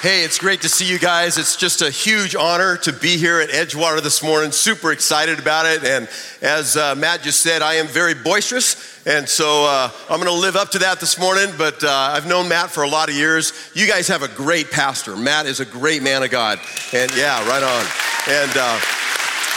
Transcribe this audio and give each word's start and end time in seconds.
Hey, 0.00 0.22
it's 0.22 0.38
great 0.38 0.60
to 0.60 0.68
see 0.68 0.84
you 0.84 0.96
guys. 0.96 1.38
It's 1.38 1.56
just 1.56 1.82
a 1.82 1.90
huge 1.90 2.36
honor 2.36 2.76
to 2.76 2.92
be 2.92 3.16
here 3.16 3.40
at 3.40 3.48
Edgewater 3.48 4.00
this 4.00 4.22
morning. 4.22 4.52
Super 4.52 4.92
excited 4.92 5.40
about 5.40 5.66
it. 5.66 5.82
And 5.82 6.08
as 6.40 6.76
uh, 6.76 6.94
Matt 6.94 7.22
just 7.22 7.40
said, 7.40 7.62
I 7.62 7.74
am 7.74 7.88
very 7.88 8.14
boisterous. 8.14 9.04
And 9.08 9.28
so 9.28 9.64
uh, 9.64 9.90
I'm 10.08 10.20
going 10.20 10.32
to 10.32 10.40
live 10.40 10.54
up 10.54 10.70
to 10.70 10.78
that 10.78 11.00
this 11.00 11.18
morning. 11.18 11.52
But 11.58 11.82
uh, 11.82 11.90
I've 11.90 12.28
known 12.28 12.48
Matt 12.48 12.70
for 12.70 12.84
a 12.84 12.88
lot 12.88 13.08
of 13.08 13.16
years. 13.16 13.72
You 13.74 13.88
guys 13.88 14.06
have 14.06 14.22
a 14.22 14.28
great 14.28 14.70
pastor. 14.70 15.16
Matt 15.16 15.46
is 15.46 15.58
a 15.58 15.64
great 15.64 16.00
man 16.00 16.22
of 16.22 16.30
God. 16.30 16.60
And 16.92 17.10
yeah, 17.16 17.44
right 17.48 17.64
on. 17.64 17.86
And 18.28 18.52
uh, 18.54 18.78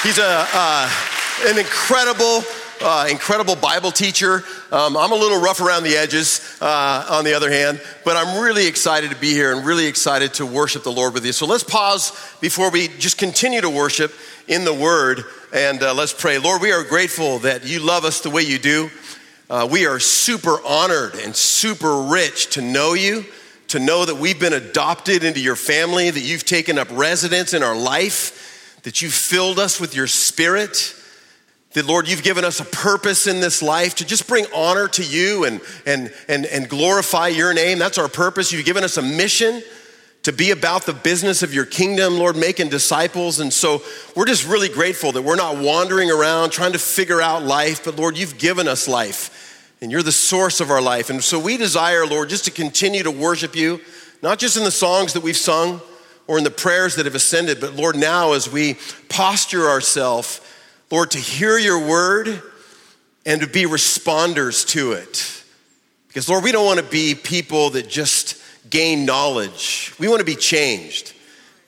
he's 0.01 0.17
a, 0.17 0.47
uh, 0.55 0.89
an 1.45 1.59
incredible 1.59 2.41
uh, 2.81 3.07
incredible 3.09 3.55
Bible 3.55 3.91
teacher. 3.91 4.43
Um, 4.71 4.97
I'm 4.97 5.11
a 5.11 5.15
little 5.15 5.39
rough 5.39 5.61
around 5.61 5.83
the 5.83 5.95
edges, 5.95 6.57
uh, 6.61 7.05
on 7.09 7.23
the 7.23 7.33
other 7.33 7.51
hand, 7.51 7.81
but 8.03 8.17
I'm 8.17 8.41
really 8.41 8.67
excited 8.67 9.11
to 9.11 9.15
be 9.15 9.31
here 9.31 9.55
and 9.55 9.65
really 9.65 9.85
excited 9.85 10.33
to 10.35 10.45
worship 10.45 10.83
the 10.83 10.91
Lord 10.91 11.13
with 11.13 11.25
you. 11.25 11.31
So 11.31 11.45
let's 11.45 11.63
pause 11.63 12.11
before 12.41 12.71
we 12.71 12.87
just 12.87 13.17
continue 13.17 13.61
to 13.61 13.69
worship 13.69 14.13
in 14.47 14.65
the 14.65 14.73
Word 14.73 15.23
and 15.53 15.83
uh, 15.83 15.93
let's 15.93 16.13
pray. 16.13 16.37
Lord, 16.37 16.61
we 16.61 16.71
are 16.71 16.83
grateful 16.83 17.39
that 17.39 17.65
you 17.65 17.79
love 17.79 18.05
us 18.05 18.21
the 18.21 18.29
way 18.29 18.41
you 18.41 18.57
do. 18.57 18.89
Uh, 19.49 19.67
we 19.69 19.85
are 19.85 19.99
super 19.99 20.57
honored 20.65 21.15
and 21.15 21.35
super 21.35 22.03
rich 22.03 22.51
to 22.51 22.61
know 22.61 22.93
you, 22.93 23.25
to 23.67 23.79
know 23.79 24.05
that 24.05 24.15
we've 24.15 24.39
been 24.39 24.53
adopted 24.53 25.23
into 25.23 25.41
your 25.41 25.57
family, 25.57 26.09
that 26.09 26.21
you've 26.21 26.45
taken 26.45 26.77
up 26.77 26.87
residence 26.91 27.53
in 27.53 27.61
our 27.61 27.75
life, 27.75 28.79
that 28.83 29.01
you've 29.01 29.13
filled 29.13 29.59
us 29.59 29.79
with 29.79 29.95
your 29.95 30.07
spirit. 30.07 30.95
That, 31.73 31.85
Lord, 31.85 32.07
you've 32.09 32.23
given 32.23 32.43
us 32.43 32.59
a 32.59 32.65
purpose 32.65 33.27
in 33.27 33.39
this 33.39 33.61
life 33.61 33.95
to 33.95 34.05
just 34.05 34.27
bring 34.27 34.45
honor 34.53 34.87
to 34.89 35.03
you 35.03 35.45
and, 35.45 35.61
and, 35.85 36.13
and, 36.27 36.45
and 36.45 36.67
glorify 36.67 37.29
your 37.29 37.53
name. 37.53 37.79
That's 37.79 37.97
our 37.97 38.09
purpose. 38.09 38.51
You've 38.51 38.65
given 38.65 38.83
us 38.83 38.97
a 38.97 39.01
mission 39.01 39.63
to 40.23 40.31
be 40.31 40.51
about 40.51 40.85
the 40.85 40.93
business 40.93 41.41
of 41.41 41.53
your 41.53 41.65
kingdom, 41.65 42.17
Lord, 42.17 42.35
making 42.35 42.69
disciples. 42.69 43.39
And 43.39 43.51
so 43.51 43.81
we're 44.15 44.25
just 44.25 44.47
really 44.47 44.69
grateful 44.69 45.13
that 45.13 45.21
we're 45.21 45.35
not 45.35 45.57
wandering 45.57 46.11
around 46.11 46.51
trying 46.51 46.73
to 46.73 46.79
figure 46.79 47.21
out 47.21 47.43
life, 47.43 47.85
but 47.85 47.95
Lord, 47.95 48.17
you've 48.17 48.37
given 48.37 48.67
us 48.67 48.87
life 48.87 49.73
and 49.81 49.91
you're 49.91 50.03
the 50.03 50.11
source 50.11 50.59
of 50.59 50.69
our 50.69 50.81
life. 50.81 51.09
And 51.09 51.23
so 51.23 51.39
we 51.39 51.57
desire, 51.57 52.05
Lord, 52.05 52.29
just 52.29 52.45
to 52.45 52.51
continue 52.51 53.01
to 53.01 53.11
worship 53.11 53.55
you, 53.55 53.79
not 54.21 54.37
just 54.37 54.57
in 54.57 54.63
the 54.63 54.71
songs 54.71 55.13
that 55.13 55.23
we've 55.23 55.37
sung 55.37 55.81
or 56.27 56.37
in 56.37 56.43
the 56.43 56.51
prayers 56.51 56.95
that 56.95 57.05
have 57.05 57.15
ascended, 57.15 57.59
but 57.59 57.75
Lord, 57.75 57.95
now 57.95 58.33
as 58.33 58.51
we 58.51 58.77
posture 59.09 59.69
ourselves 59.69 60.40
Lord, 60.91 61.11
to 61.11 61.17
hear 61.17 61.57
your 61.57 61.87
word 61.87 62.41
and 63.25 63.41
to 63.41 63.47
be 63.47 63.63
responders 63.63 64.67
to 64.69 64.91
it. 64.91 65.43
Because, 66.07 66.27
Lord, 66.27 66.43
we 66.43 66.51
don't 66.51 66.65
want 66.65 66.79
to 66.79 66.85
be 66.85 67.15
people 67.15 67.69
that 67.71 67.87
just 67.87 68.41
gain 68.69 69.05
knowledge. 69.05 69.93
We 69.97 70.09
want 70.09 70.19
to 70.19 70.25
be 70.25 70.35
changed. 70.35 71.13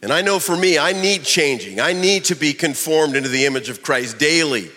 And 0.01 0.11
I 0.11 0.21
know 0.21 0.37
for 0.39 0.57
me, 0.57 0.77
I 0.77 0.91
need 0.91 1.23
changing. 1.23 1.79
I 1.79 1.93
need 1.93 2.25
to 2.25 2.35
be 2.35 2.51
conformed 2.53 3.15
into 3.15 3.29
the 3.29 3.45
image 3.45 3.69
of 3.69 3.81
Christ 3.81 4.19
daily. 4.19 4.69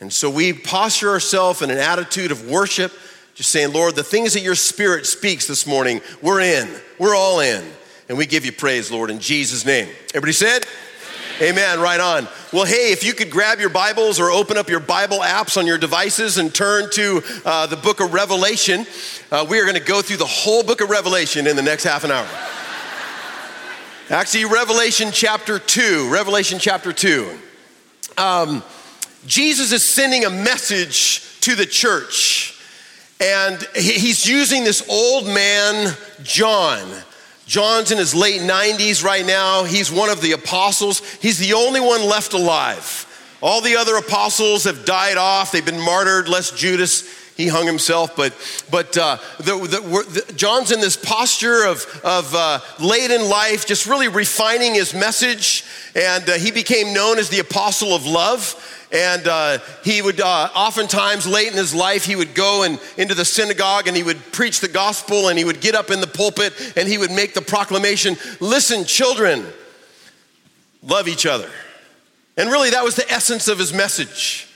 And 0.00 0.12
so 0.12 0.30
we 0.30 0.52
posture 0.52 1.10
ourselves 1.10 1.62
in 1.62 1.70
an 1.70 1.78
attitude 1.78 2.30
of 2.30 2.48
worship, 2.48 2.92
just 3.34 3.50
saying, 3.50 3.72
Lord, 3.72 3.96
the 3.96 4.04
things 4.04 4.34
that 4.34 4.42
your 4.42 4.54
spirit 4.54 5.06
speaks 5.06 5.48
this 5.48 5.66
morning, 5.66 6.00
we're 6.22 6.40
in. 6.40 6.68
We're 6.98 7.16
all 7.16 7.40
in. 7.40 7.64
And 8.08 8.16
we 8.16 8.26
give 8.26 8.44
you 8.44 8.52
praise, 8.52 8.92
Lord, 8.92 9.10
in 9.10 9.18
Jesus' 9.18 9.66
name. 9.66 9.88
Everybody 10.10 10.32
said? 10.32 10.64
Amen. 11.40 11.78
Right 11.78 12.00
on. 12.00 12.26
Well, 12.52 12.64
hey, 12.64 12.90
if 12.90 13.04
you 13.04 13.14
could 13.14 13.30
grab 13.30 13.60
your 13.60 13.68
Bibles 13.68 14.18
or 14.18 14.28
open 14.28 14.56
up 14.56 14.68
your 14.68 14.80
Bible 14.80 15.20
apps 15.20 15.56
on 15.56 15.68
your 15.68 15.78
devices 15.78 16.36
and 16.36 16.52
turn 16.52 16.90
to 16.94 17.22
uh, 17.44 17.66
the 17.66 17.76
book 17.76 18.00
of 18.00 18.12
Revelation, 18.12 18.84
uh, 19.30 19.46
we 19.48 19.60
are 19.60 19.62
going 19.62 19.76
to 19.76 19.80
go 19.80 20.02
through 20.02 20.16
the 20.16 20.26
whole 20.26 20.64
book 20.64 20.80
of 20.80 20.90
Revelation 20.90 21.46
in 21.46 21.54
the 21.54 21.62
next 21.62 21.84
half 21.84 22.02
an 22.02 22.10
hour. 22.10 22.26
Actually, 24.10 24.46
Revelation 24.46 25.10
chapter 25.12 25.60
2. 25.60 26.10
Revelation 26.10 26.58
chapter 26.58 26.92
2. 26.92 27.30
Um, 28.16 28.64
Jesus 29.24 29.70
is 29.70 29.84
sending 29.84 30.24
a 30.24 30.30
message 30.30 31.38
to 31.42 31.54
the 31.54 31.66
church, 31.66 32.60
and 33.20 33.62
he's 33.76 34.26
using 34.26 34.64
this 34.64 34.84
old 34.88 35.26
man, 35.28 35.94
John 36.24 37.04
John's 37.48 37.90
in 37.90 37.96
his 37.96 38.14
late 38.14 38.42
90s 38.42 39.02
right 39.02 39.24
now. 39.24 39.64
He's 39.64 39.90
one 39.90 40.10
of 40.10 40.20
the 40.20 40.32
apostles. 40.32 41.00
He's 41.14 41.38
the 41.38 41.54
only 41.54 41.80
one 41.80 42.04
left 42.04 42.34
alive. 42.34 43.06
All 43.40 43.62
the 43.62 43.76
other 43.76 43.96
apostles 43.96 44.64
have 44.64 44.84
died 44.84 45.16
off, 45.16 45.50
they've 45.50 45.64
been 45.64 45.80
martyred, 45.80 46.28
less 46.28 46.50
Judas. 46.50 47.16
He 47.36 47.46
hung 47.46 47.66
himself, 47.66 48.16
but 48.16 48.34
but 48.68 48.98
uh, 48.98 49.16
the, 49.38 49.56
the, 49.58 50.24
the, 50.26 50.32
John's 50.32 50.72
in 50.72 50.80
this 50.80 50.96
posture 50.96 51.64
of 51.64 51.86
of 52.02 52.34
uh, 52.34 52.58
late 52.80 53.12
in 53.12 53.30
life, 53.30 53.64
just 53.64 53.86
really 53.86 54.08
refining 54.08 54.74
his 54.74 54.92
message, 54.92 55.64
and 55.94 56.28
uh, 56.28 56.32
he 56.32 56.50
became 56.50 56.92
known 56.92 57.16
as 57.16 57.28
the 57.28 57.38
apostle 57.38 57.94
of 57.94 58.04
love. 58.04 58.56
And 58.90 59.28
uh, 59.28 59.58
he 59.84 60.00
would 60.00 60.20
uh, 60.20 60.50
oftentimes, 60.54 61.26
late 61.26 61.48
in 61.48 61.54
his 61.54 61.74
life, 61.74 62.04
he 62.04 62.16
would 62.16 62.34
go 62.34 62.62
and, 62.62 62.80
into 62.96 63.14
the 63.14 63.24
synagogue 63.24 63.86
and 63.86 63.96
he 63.96 64.02
would 64.02 64.32
preach 64.32 64.60
the 64.60 64.68
gospel 64.68 65.28
and 65.28 65.38
he 65.38 65.44
would 65.44 65.60
get 65.60 65.74
up 65.74 65.90
in 65.90 66.00
the 66.00 66.06
pulpit 66.06 66.72
and 66.76 66.88
he 66.88 66.96
would 66.96 67.10
make 67.10 67.34
the 67.34 67.42
proclamation 67.42 68.16
Listen, 68.40 68.84
children, 68.84 69.44
love 70.82 71.08
each 71.08 71.26
other. 71.26 71.50
And 72.36 72.50
really, 72.50 72.70
that 72.70 72.84
was 72.84 72.94
the 72.94 73.10
essence 73.10 73.48
of 73.48 73.58
his 73.58 73.72
message. 73.72 74.48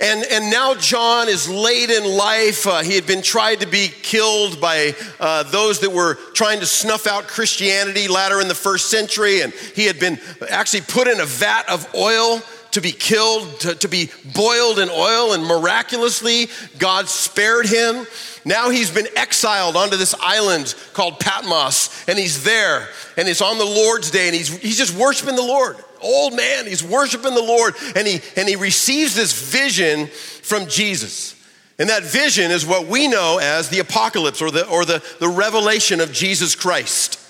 And, 0.00 0.24
and 0.30 0.50
now 0.50 0.74
John 0.74 1.28
is 1.28 1.48
late 1.48 1.88
in 1.88 2.04
life. 2.04 2.66
Uh, 2.66 2.82
he 2.82 2.94
had 2.94 3.06
been 3.06 3.22
tried 3.22 3.60
to 3.60 3.66
be 3.66 3.88
killed 3.88 4.60
by 4.60 4.94
uh, 5.20 5.44
those 5.44 5.80
that 5.80 5.90
were 5.90 6.16
trying 6.34 6.60
to 6.60 6.66
snuff 6.66 7.06
out 7.06 7.28
Christianity 7.28 8.08
later 8.08 8.40
in 8.40 8.48
the 8.48 8.54
first 8.54 8.90
century. 8.90 9.40
And 9.40 9.52
he 9.52 9.86
had 9.86 10.00
been 10.00 10.18
actually 10.50 10.82
put 10.82 11.06
in 11.06 11.20
a 11.20 11.24
vat 11.24 11.64
of 11.70 11.92
oil 11.94 12.42
to 12.74 12.80
be 12.80 12.90
killed, 12.90 13.60
to, 13.60 13.74
to 13.76 13.88
be 13.88 14.10
boiled 14.34 14.80
in 14.80 14.90
oil, 14.90 15.32
and 15.32 15.44
miraculously, 15.44 16.48
God 16.78 17.08
spared 17.08 17.66
him. 17.66 18.04
Now 18.44 18.68
he's 18.70 18.90
been 18.90 19.06
exiled 19.16 19.76
onto 19.76 19.96
this 19.96 20.12
island 20.20 20.74
called 20.92 21.20
Patmos, 21.20 22.08
and 22.08 22.18
he's 22.18 22.42
there, 22.42 22.88
and 23.16 23.28
it's 23.28 23.40
on 23.40 23.58
the 23.58 23.64
Lord's 23.64 24.10
day, 24.10 24.26
and 24.26 24.34
he's, 24.34 24.48
he's 24.56 24.76
just 24.76 24.96
worshiping 24.98 25.36
the 25.36 25.42
Lord. 25.42 25.76
Old 26.02 26.34
man, 26.34 26.66
he's 26.66 26.82
worshiping 26.82 27.34
the 27.34 27.42
Lord, 27.42 27.74
and 27.94 28.08
he, 28.08 28.20
and 28.36 28.48
he 28.48 28.56
receives 28.56 29.14
this 29.14 29.50
vision 29.52 30.08
from 30.08 30.66
Jesus. 30.66 31.40
And 31.78 31.88
that 31.88 32.02
vision 32.02 32.50
is 32.50 32.66
what 32.66 32.88
we 32.88 33.06
know 33.06 33.38
as 33.40 33.68
the 33.68 33.78
apocalypse 33.78 34.42
or 34.42 34.50
the, 34.50 34.66
or 34.68 34.84
the, 34.84 35.02
the 35.20 35.28
revelation 35.28 36.00
of 36.00 36.12
Jesus 36.12 36.56
Christ. 36.56 37.20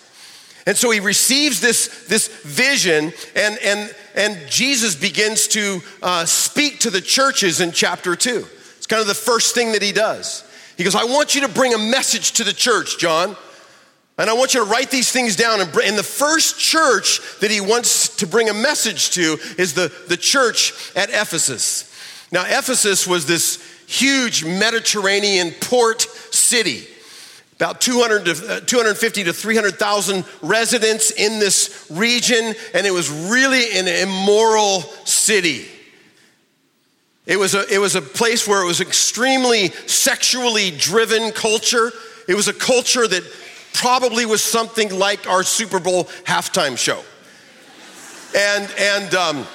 And 0.66 0.75
so 0.75 0.91
he 0.91 1.00
receives 1.00 1.60
this, 1.60 2.06
this 2.09 2.28
vision, 2.43 3.12
and, 3.37 3.59
and, 3.59 3.94
and 4.15 4.39
Jesus 4.49 4.95
begins 4.95 5.49
to 5.49 5.81
uh, 6.03 6.25
speak 6.25 6.81
to 6.81 6.91
the 6.91 7.01
churches 7.01 7.61
in 7.61 7.73
chapter 7.73 8.17
two. 8.17 8.47
It's 8.77 8.87
kind 8.87 9.01
of 9.01 9.09
the 9.09 9.15
first 9.15 9.55
thing 9.55 9.73
that 9.73 9.83
he 9.83 9.93
does. 9.93 10.45
He 10.77 10.85
goes, 10.85 10.95
I 10.95 11.05
want 11.05 11.35
you 11.35 11.41
to 11.43 11.49
bring 11.49 11.75
a 11.75 11.79
message 11.79 12.33
to 12.33 12.45
the 12.45 12.53
church, 12.53 12.99
John. 12.99 13.37
And 14.17 14.31
I 14.31 14.33
want 14.35 14.55
you 14.55 14.65
to 14.65 14.71
write 14.71 14.91
these 14.91 15.11
things 15.11 15.35
down. 15.37 15.61
And, 15.61 15.75
and 15.79 15.99
the 15.99 16.03
first 16.03 16.59
church 16.59 17.21
that 17.41 17.51
he 17.51 17.61
wants 17.61 18.17
to 18.17 18.27
bring 18.27 18.49
a 18.49 18.55
message 18.55 19.11
to 19.11 19.39
is 19.59 19.75
the, 19.75 19.93
the 20.09 20.17
church 20.17 20.73
at 20.95 21.11
Ephesus. 21.11 21.93
Now, 22.31 22.45
Ephesus 22.45 23.07
was 23.07 23.27
this 23.27 23.63
huge 23.87 24.45
Mediterranean 24.45 25.53
port 25.61 26.03
city 26.03 26.87
about 27.65 27.81
200 27.81 28.27
to, 28.27 28.57
uh, 28.57 28.61
250 28.61 29.25
to 29.25 29.33
300,000 29.33 30.23
residents 30.43 31.11
in 31.13 31.39
this 31.39 31.87
region, 31.91 32.55
and 32.75 32.87
it 32.87 32.93
was 32.93 33.09
really 33.09 33.79
an 33.79 33.89
immoral 33.89 34.83
city. 35.07 35.65
It 37.25 37.39
was, 37.39 37.55
a, 37.55 37.67
it 37.73 37.79
was 37.79 37.95
a 37.95 38.03
place 38.03 38.47
where 38.47 38.63
it 38.63 38.67
was 38.67 38.83
extremely 38.83 39.71
sexually 39.87 40.73
driven 40.73 41.33
culture. 41.33 41.91
It 42.29 42.35
was 42.35 42.49
a 42.49 42.53
culture 42.53 43.09
that 43.09 43.23
probably 43.73 44.27
was 44.27 44.43
something 44.43 44.99
like 44.99 45.27
our 45.27 45.43
Super 45.43 45.81
Bowl 45.81 46.05
halftime 46.25 46.77
show. 46.77 47.03
And, 48.37 48.71
and, 48.78 49.15
um, 49.15 49.47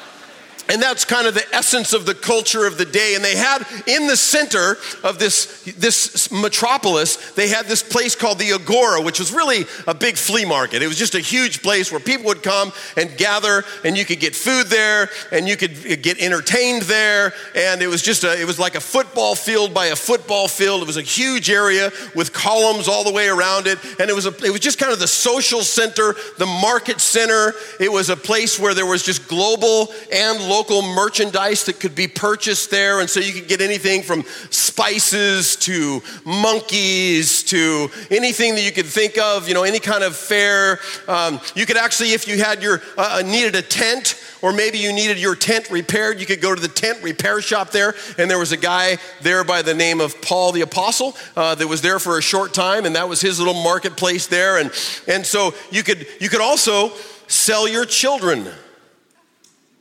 and 0.70 0.80
that's 0.80 1.04
kind 1.04 1.28
of 1.28 1.34
the 1.34 1.44
essence 1.52 1.94
of 1.94 2.06
the 2.06 2.14
culture 2.14 2.68
of 2.68 2.78
the 2.78 2.86
day. 2.86 3.16
And 3.16 3.24
they 3.24 3.36
had 3.36 3.66
in 3.88 4.06
the 4.06 4.16
center 4.16 4.78
of 5.04 5.18
this, 5.18 5.64
this 5.78 6.32
metropolis, 6.32 7.32
they 7.32 7.50
had 7.50 7.66
this 7.66 7.82
place 7.82 8.16
called 8.16 8.38
the 8.38 8.54
Agora, 8.54 9.02
which 9.02 9.20
was 9.20 9.34
really 9.34 9.66
a 9.88 9.96
big 9.96 10.16
flea 10.16 10.46
market. 10.46 10.84
It 10.84 10.88
was 10.88 10.98
just 10.98 11.16
a 11.16 11.20
huge 11.20 11.64
place 11.64 11.92
where 11.92 12.00
people 12.00 12.28
would 12.28 12.44
come 12.44 12.72
and 12.96 13.18
gather, 13.18 13.66
and 13.84 13.98
you 13.98 14.06
could 14.06 14.20
get 14.20 14.36
food 14.36 14.68
there, 14.68 15.10
and 15.32 15.48
you 15.48 15.58
could 15.58 16.04
get 16.04 16.22
entertained 16.22 16.84
there. 16.84 17.34
And 17.56 17.82
it 17.82 17.88
was 17.88 18.04
just 18.04 18.24
a, 18.24 18.40
it 18.40 18.46
was 18.46 18.60
like 18.60 18.76
a 18.76 18.82
football 18.82 19.34
field 19.34 19.74
by 19.74 19.88
a 19.88 19.96
football 19.96 20.48
field. 20.48 20.84
It 20.84 20.88
was 20.88 20.98
a 20.98 21.02
huge 21.02 21.50
area 21.50 21.92
with 22.14 22.32
columns 22.32 22.88
all 22.88 23.04
the 23.04 23.12
way 23.12 23.28
around 23.28 23.66
it. 23.66 23.80
And 24.00 24.08
it 24.08 24.14
was, 24.14 24.28
a, 24.28 24.36
it 24.46 24.52
was 24.52 24.60
just 24.60 24.78
kind 24.78 24.94
of 24.94 25.00
the 25.00 25.08
social 25.08 25.62
center, 25.62 26.16
the 26.38 26.46
market 26.46 27.02
center. 27.02 27.54
It 27.80 27.92
was 27.92 28.12
a 28.12 28.16
place 28.16 28.60
where 28.60 28.76
there 28.76 28.86
was 28.86 29.02
just 29.02 29.28
global 29.28 29.92
and 30.14 30.40
local 30.48 30.59
local 30.60 30.82
merchandise 30.82 31.64
that 31.64 31.80
could 31.80 31.96
be 31.96 32.06
purchased 32.06 32.70
there. 32.70 33.00
And 33.00 33.10
so 33.10 33.22
you 33.22 33.32
could 33.32 33.48
get 33.48 33.62
anything 33.62 34.02
from 34.02 34.24
spices 34.50 35.56
to 35.56 36.02
monkeys 36.26 37.44
to 37.44 37.90
anything 38.12 38.56
that 38.56 38.64
you 38.64 38.74
could 38.74 38.86
think 38.86 39.18
of, 39.18 39.48
you 39.48 39.54
know, 39.54 39.64
any 39.64 39.80
kind 39.80 40.04
of 40.04 40.18
fair. 40.18 40.80
Um, 41.08 41.40
you 41.56 41.66
could 41.66 41.78
actually, 41.78 42.12
if 42.12 42.28
you 42.28 42.44
had 42.44 42.62
your, 42.62 42.82
uh, 42.98 43.20
uh, 43.20 43.22
needed 43.22 43.56
a 43.56 43.62
tent, 43.62 44.22
or 44.42 44.52
maybe 44.52 44.80
you 44.80 44.92
needed 44.92 45.18
your 45.18 45.34
tent 45.34 45.72
repaired, 45.72 46.20
you 46.20 46.26
could 46.26 46.42
go 46.42 46.54
to 46.54 46.62
the 46.62 46.68
tent 46.68 47.02
repair 47.04 47.40
shop 47.40 47.72
there. 47.72 47.96
And 48.18 48.30
there 48.30 48.38
was 48.38 48.52
a 48.52 48.58
guy 48.58 48.98
there 49.22 49.46
by 49.46 49.62
the 49.62 49.74
name 49.74 50.02
of 50.02 50.22
Paul 50.22 50.52
the 50.52 50.62
Apostle 50.62 51.16
uh, 51.38 51.56
that 51.56 51.68
was 51.68 51.82
there 51.82 52.00
for 52.00 52.18
a 52.18 52.22
short 52.22 52.54
time, 52.54 52.86
and 52.86 52.98
that 52.98 53.08
was 53.08 53.22
his 53.22 53.40
little 53.40 53.64
marketplace 53.64 54.28
there. 54.28 54.58
And, 54.58 54.72
and 55.08 55.26
so 55.26 55.54
you 55.72 55.84
could, 55.84 56.06
you 56.20 56.28
could 56.28 56.42
also 56.42 56.92
sell 57.28 57.66
your 57.66 57.86
children 57.86 58.46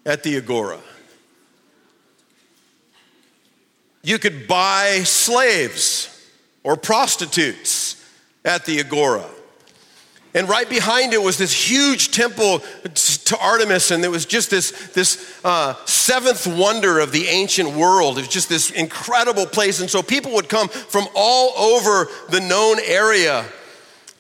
at 0.05 0.23
the 0.23 0.37
Agora. 0.37 0.81
You 4.03 4.19
could 4.19 4.49
buy 4.49 5.03
slaves 5.05 6.15
or 6.63 6.77
prostitutes 6.77 8.05
at 8.45 8.65
the 8.65 8.81
Agora. 8.81 9.29
And 10.35 10.49
right 10.49 10.69
behind 10.69 11.15
it 11.15 11.23
was 11.23 11.39
this 11.39 11.53
huge 11.53 12.11
temple 12.11 12.61
to 12.61 13.39
Artemis, 13.41 13.91
and 13.91 14.05
it 14.05 14.09
was 14.09 14.27
just 14.27 14.51
this, 14.51 14.71
this 14.89 15.41
uh, 15.45 15.75
seventh 15.87 16.47
wonder 16.47 17.01
of 17.01 17.13
the 17.13 17.27
ancient 17.27 17.71
world. 17.73 18.19
It 18.19 18.23
was 18.23 18.29
just 18.29 18.49
this 18.49 18.71
incredible 18.71 19.47
place. 19.47 19.81
And 19.81 19.91
so 19.91 20.03
people 20.03 20.33
would 20.35 20.49
come 20.49 20.69
from 20.69 21.07
all 21.15 21.53
over 21.59 22.09
the 22.31 22.41
known 22.41 22.79
area 22.85 23.45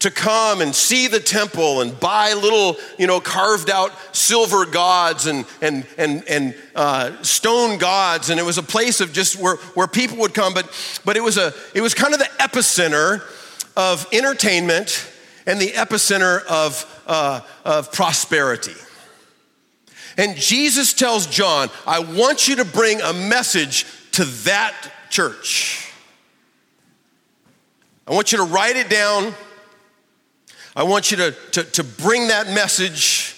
to 0.01 0.11
come 0.11 0.61
and 0.61 0.75
see 0.75 1.09
the 1.09 1.19
temple 1.19 1.81
and 1.81 1.99
buy 1.99 2.33
little, 2.33 2.77
you 2.99 3.07
know, 3.07 3.21
carved 3.21 3.69
out 3.69 3.93
silver 4.15 4.65
gods 4.65 5.27
and, 5.27 5.45
and, 5.61 5.87
and, 5.97 6.23
and 6.29 6.55
uh, 6.75 7.21
stone 7.23 7.79
gods. 7.79 8.31
And 8.31 8.39
it 8.39 8.45
was 8.45 8.59
a 8.59 8.63
place 8.63 9.01
of 9.01 9.13
just 9.13 9.37
where, 9.37 9.57
where 9.75 9.89
people 9.89 10.19
would 10.19 10.35
come. 10.35 10.55
But, 10.55 10.71
but 11.05 11.17
it, 11.17 11.23
was 11.23 11.37
a, 11.37 11.53
it 11.75 11.81
was 11.81 11.95
kind 11.95 12.15
of 12.15 12.21
the 12.21 12.31
epicenter 12.39 13.23
of 13.77 14.07
entertainment 14.13 15.11
and 15.47 15.61
the 15.61 15.71
epicenter 15.71 16.45
of, 16.47 17.03
uh, 17.07 17.41
of 17.65 17.91
prosperity. 17.91 18.75
And 20.17 20.37
Jesus 20.37 20.93
tells 20.93 21.27
John, 21.27 21.71
I 21.87 22.01
want 22.01 22.49
you 22.49 22.57
to 22.57 22.65
bring 22.65 23.01
a 23.01 23.13
message 23.13 23.87
to 24.13 24.25
that 24.25 24.75
church. 25.11 25.93
I 28.07 28.13
want 28.13 28.33
you 28.33 28.39
to 28.39 28.45
write 28.45 28.77
it 28.77 28.89
down 28.89 29.35
I 30.79 30.85
want 30.85 31.11
you 31.11 31.17
to, 31.17 31.33
to, 31.33 31.65
to 31.65 31.83
bring 31.83 32.29
that 32.29 32.47
message. 32.47 33.35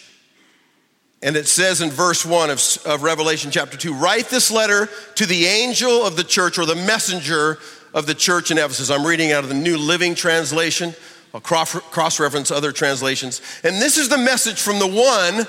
And 1.23 1.37
it 1.37 1.47
says 1.47 1.81
in 1.81 1.89
verse 1.89 2.27
1 2.27 2.51
of, 2.51 2.61
of 2.85 3.03
Revelation 3.03 3.51
chapter 3.51 3.79
2 3.79 3.95
write 3.95 4.29
this 4.29 4.51
letter 4.51 4.91
to 5.15 5.25
the 5.25 5.47
angel 5.47 6.05
of 6.05 6.17
the 6.17 6.23
church 6.23 6.59
or 6.59 6.67
the 6.67 6.75
messenger 6.75 7.57
of 7.95 8.05
the 8.05 8.15
church 8.15 8.51
in 8.51 8.59
Ephesus. 8.59 8.91
I'm 8.91 9.07
reading 9.07 9.33
out 9.33 9.43
of 9.43 9.49
the 9.49 9.55
New 9.55 9.79
Living 9.79 10.15
Translation. 10.15 10.95
I'll 11.33 11.41
cross 11.41 12.21
reference 12.21 12.51
other 12.51 12.73
translations. 12.73 13.41
And 13.65 13.77
this 13.77 13.97
is 13.97 14.11
the 14.11 14.19
message 14.19 14.61
from 14.61 14.79
the 14.79 14.87
one, 14.87 15.47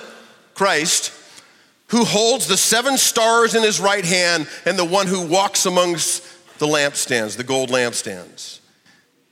Christ, 0.53 1.11
who 1.87 2.05
holds 2.05 2.47
the 2.47 2.55
seven 2.55 2.97
stars 2.97 3.53
in 3.53 3.63
his 3.63 3.81
right 3.81 4.05
hand 4.05 4.47
and 4.65 4.79
the 4.79 4.85
one 4.85 5.07
who 5.07 5.27
walks 5.27 5.65
amongst 5.65 6.23
the 6.57 6.67
lampstands, 6.67 7.35
the 7.35 7.43
gold 7.43 7.69
lampstands. 7.69 8.60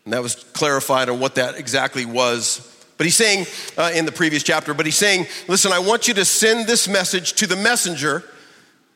And 0.06 0.14
that 0.14 0.24
was 0.24 0.36
clarified 0.36 1.10
on 1.10 1.20
what 1.20 1.36
that 1.36 1.58
exactly 1.58 2.06
was. 2.06 2.66
But 2.98 3.06
he's 3.06 3.16
saying 3.16 3.46
uh, 3.78 3.92
in 3.94 4.06
the 4.06 4.12
previous 4.12 4.44
chapter, 4.44 4.74
but 4.74 4.86
he's 4.86 4.96
saying, 4.96 5.28
listen, 5.48 5.72
I 5.72 5.80
want 5.80 6.08
you 6.08 6.14
to 6.16 6.26
send 6.26 6.68
this 6.68 6.88
message 6.88 7.34
to 7.34 7.48
the 7.48 7.56
messenger 7.56 8.24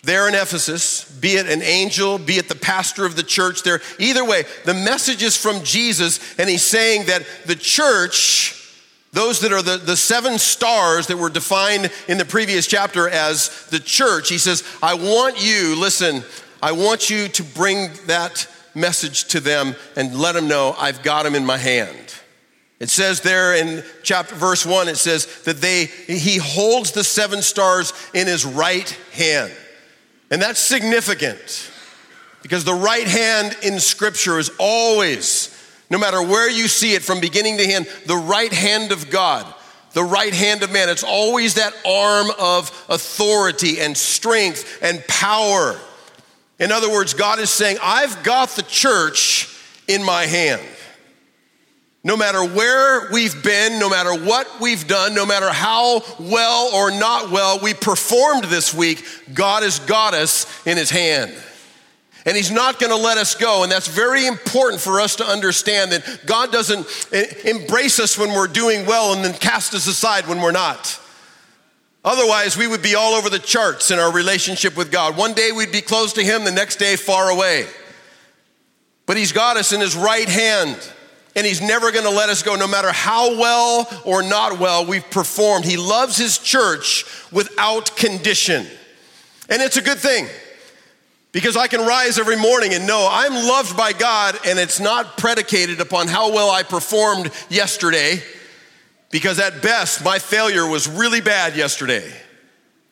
there 0.04 0.28
in 0.28 0.36
Ephesus, 0.36 1.10
be 1.10 1.36
it 1.36 1.48
an 1.48 1.62
angel, 1.62 2.18
be 2.18 2.34
it 2.34 2.50
the 2.50 2.56
pastor 2.56 3.06
of 3.06 3.16
the 3.16 3.24
church 3.24 3.64
there. 3.64 3.80
Either 4.00 4.26
way, 4.26 4.44
the 4.66 4.74
message 4.74 5.24
is 5.24 5.38
from 5.38 5.64
Jesus, 5.64 6.38
and 6.38 6.50
he's 6.50 6.62
saying 6.62 7.06
that 7.06 7.26
the 7.46 7.56
church, 7.56 8.70
those 9.14 9.40
that 9.40 9.54
are 9.54 9.62
the, 9.62 9.78
the 9.78 9.96
seven 9.96 10.38
stars 10.38 11.08
that 11.08 11.16
were 11.16 11.30
defined 11.30 11.90
in 12.10 12.18
the 12.18 12.26
previous 12.26 12.68
chapter 12.68 13.08
as 13.08 13.68
the 13.68 13.80
church, 13.80 14.28
he 14.28 14.38
says, 14.38 14.66
I 14.84 14.96
want 14.96 15.42
you, 15.42 15.80
listen, 15.80 16.24
I 16.62 16.74
want 16.74 17.10
you 17.10 17.30
to 17.30 17.44
bring 17.44 17.90
that 18.08 18.46
message 18.76 19.26
to 19.26 19.40
them 19.40 19.76
and 19.96 20.16
let 20.16 20.34
them 20.34 20.48
know 20.48 20.76
I've 20.78 21.04
got 21.04 21.24
them 21.24 21.36
in 21.36 21.46
my 21.46 21.58
hand. 21.58 22.16
It 22.80 22.90
says 22.90 23.22
there 23.22 23.56
in 23.56 23.84
chapter 24.04 24.36
verse 24.36 24.66
1 24.66 24.88
it 24.90 24.98
says 24.98 25.44
that 25.44 25.62
they 25.62 25.86
he 25.86 26.38
holds 26.38 26.92
the 26.92 27.04
seven 27.04 27.42
stars 27.42 27.94
in 28.14 28.28
his 28.28 28.46
right 28.46 28.90
hand. 29.14 29.54
And 30.32 30.42
that's 30.42 30.60
significant 30.60 31.72
because 32.42 32.66
the 32.66 32.74
right 32.74 33.08
hand 33.08 33.56
in 33.64 33.80
scripture 33.80 34.40
is 34.40 34.52
always 34.60 35.50
no 35.90 35.98
matter 35.98 36.22
where 36.22 36.50
you 36.50 36.68
see 36.68 36.94
it 36.94 37.04
from 37.04 37.20
beginning 37.20 37.58
to 37.58 37.64
end 37.64 37.88
the 38.08 38.18
right 38.18 38.52
hand 38.52 38.92
of 38.92 39.10
God 39.10 39.54
the 39.94 40.04
right 40.04 40.34
hand 40.34 40.64
of 40.64 40.72
man. 40.72 40.90
It's 40.90 41.04
always 41.04 41.56
that 41.56 41.74
arm 41.86 42.28
of 42.40 42.86
authority 42.90 43.80
and 43.80 43.96
strength 43.96 44.80
and 44.82 45.06
power. 45.08 45.80
In 46.60 46.72
other 46.72 46.92
words, 46.92 47.14
God 47.14 47.40
is 47.40 47.50
saying, 47.50 47.78
I've 47.82 48.24
got 48.24 48.50
the 48.50 48.64
church 48.64 49.50
in 49.88 50.04
my 50.04 50.26
hand. 50.26 50.62
No 52.06 52.18
matter 52.18 52.44
where 52.44 53.10
we've 53.12 53.44
been, 53.44 53.80
no 53.80 53.90
matter 53.90 54.14
what 54.14 54.60
we've 54.60 54.86
done, 54.88 55.16
no 55.16 55.26
matter 55.26 55.50
how 55.50 56.02
well 56.20 56.70
or 56.74 56.92
not 56.92 57.32
well 57.32 57.60
we 57.62 57.74
performed 57.74 58.44
this 58.46 58.74
week, 58.74 59.06
God 59.34 59.64
has 59.64 59.80
got 59.80 60.14
us 60.14 60.46
in 60.68 60.76
His 60.76 60.90
hand. 60.90 61.34
And 62.26 62.36
He's 62.36 62.52
not 62.52 62.78
gonna 62.78 62.98
let 62.98 63.18
us 63.18 63.36
go. 63.36 63.64
And 63.64 63.72
that's 63.72 63.88
very 63.88 64.28
important 64.28 64.82
for 64.82 65.00
us 65.00 65.16
to 65.18 65.26
understand 65.26 65.94
that 65.94 66.26
God 66.26 66.52
doesn't 66.52 66.86
eh, 67.14 67.26
embrace 67.46 68.00
us 68.00 68.18
when 68.18 68.34
we're 68.34 68.48
doing 68.48 68.86
well 68.86 69.14
and 69.14 69.24
then 69.24 69.34
cast 69.34 69.74
us 69.74 69.88
aside 69.88 70.28
when 70.28 70.42
we're 70.42 70.52
not. 70.52 71.00
Otherwise, 72.04 72.58
we 72.58 72.68
would 72.68 72.82
be 72.82 72.96
all 72.96 73.14
over 73.14 73.30
the 73.30 73.40
charts 73.40 73.90
in 73.90 73.98
our 73.98 74.12
relationship 74.12 74.76
with 74.76 74.92
God. 74.92 75.16
One 75.16 75.34
day 75.34 75.52
we'd 75.52 75.72
be 75.72 75.82
close 75.82 76.14
to 76.14 76.24
Him, 76.24 76.44
the 76.44 76.52
next 76.52 76.76
day 76.76 76.98
far 76.98 77.30
away. 77.30 77.66
But 79.06 79.16
He's 79.16 79.32
got 79.32 79.56
us 79.56 79.72
in 79.72 79.80
His 79.80 79.96
right 79.96 80.28
hand, 80.28 80.78
and 81.34 81.46
He's 81.46 81.62
never 81.62 81.92
gonna 81.92 82.10
let 82.10 82.28
us 82.28 82.44
go, 82.44 82.56
no 82.56 82.68
matter 82.68 82.92
how 82.92 83.40
well 83.40 83.88
or 84.04 84.22
not 84.22 84.60
well 84.60 84.86
we've 84.86 85.10
performed. 85.12 85.64
He 85.64 85.78
loves 85.78 86.18
His 86.18 86.38
church 86.38 87.06
without 87.32 87.96
condition. 87.96 88.68
And 89.48 89.62
it's 89.62 89.78
a 89.78 89.82
good 89.82 90.00
thing 90.00 90.28
because 91.32 91.56
I 91.56 91.68
can 91.68 91.86
rise 91.86 92.20
every 92.20 92.38
morning 92.38 92.74
and 92.74 92.86
know 92.86 93.08
I'm 93.10 93.34
loved 93.34 93.78
by 93.78 93.94
God, 93.94 94.38
and 94.46 94.60
it's 94.60 94.82
not 94.82 95.18
predicated 95.18 95.80
upon 95.80 96.10
how 96.10 96.34
well 96.34 96.50
I 96.50 96.64
performed 96.64 97.32
yesterday 97.50 98.22
because 99.14 99.40
at 99.40 99.62
best, 99.62 100.04
my 100.04 100.18
failure 100.18 100.66
was 100.66 100.90
really 100.90 101.22
bad 101.22 101.56
yesterday. 101.56 102.12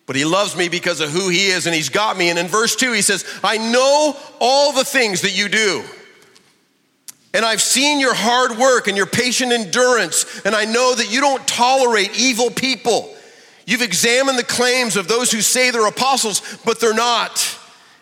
But 0.05 0.15
he 0.15 0.23
loves 0.23 0.55
me 0.55 0.69
because 0.69 1.01
of 1.01 1.09
who 1.09 1.29
he 1.29 1.47
is 1.47 1.65
and 1.65 1.73
he's 1.75 1.89
got 1.89 2.15
me. 2.15 2.29
And 2.29 2.37
in 2.37 2.45
verse 2.45 2.75
2, 2.75 2.93
he 2.93 3.01
says, 3.01 3.25
I 3.43 3.57
know 3.57 4.15
all 4.39 4.71
the 4.71 4.83
things 4.83 5.21
that 5.21 5.35
you 5.35 5.49
do. 5.49 5.83
And 7.33 7.43
I've 7.43 7.61
seen 7.61 7.99
your 7.99 8.13
hard 8.13 8.59
work 8.59 8.87
and 8.87 8.95
your 8.95 9.07
patient 9.07 9.51
endurance, 9.51 10.41
and 10.45 10.53
I 10.53 10.65
know 10.65 10.93
that 10.93 11.11
you 11.11 11.21
don't 11.21 11.47
tolerate 11.47 12.11
evil 12.19 12.51
people. 12.51 13.11
You've 13.65 13.81
examined 13.81 14.37
the 14.37 14.43
claims 14.43 14.97
of 14.97 15.07
those 15.07 15.31
who 15.31 15.41
say 15.41 15.71
they're 15.71 15.87
apostles, 15.87 16.43
but 16.63 16.79
they're 16.79 16.93
not 16.93 17.57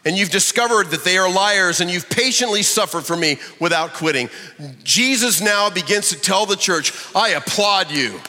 and 0.06 0.18
you've 0.18 0.30
discovered 0.30 0.88
that 0.88 1.04
they 1.04 1.18
are 1.18 1.32
liars 1.32 1.82
and 1.82 1.90
you've 1.90 2.10
patiently 2.10 2.64
suffered 2.64 3.06
for 3.06 3.18
me 3.18 3.38
without 3.60 3.94
quitting. 3.94 4.30
Jesus 4.84 5.42
now 5.42 5.70
begins 5.70 6.10
to 6.10 6.20
tell 6.20 6.46
the 6.46 6.56
church, 6.56 6.94
I 7.16 7.30
applaud 7.30 7.92
you. 7.92 8.20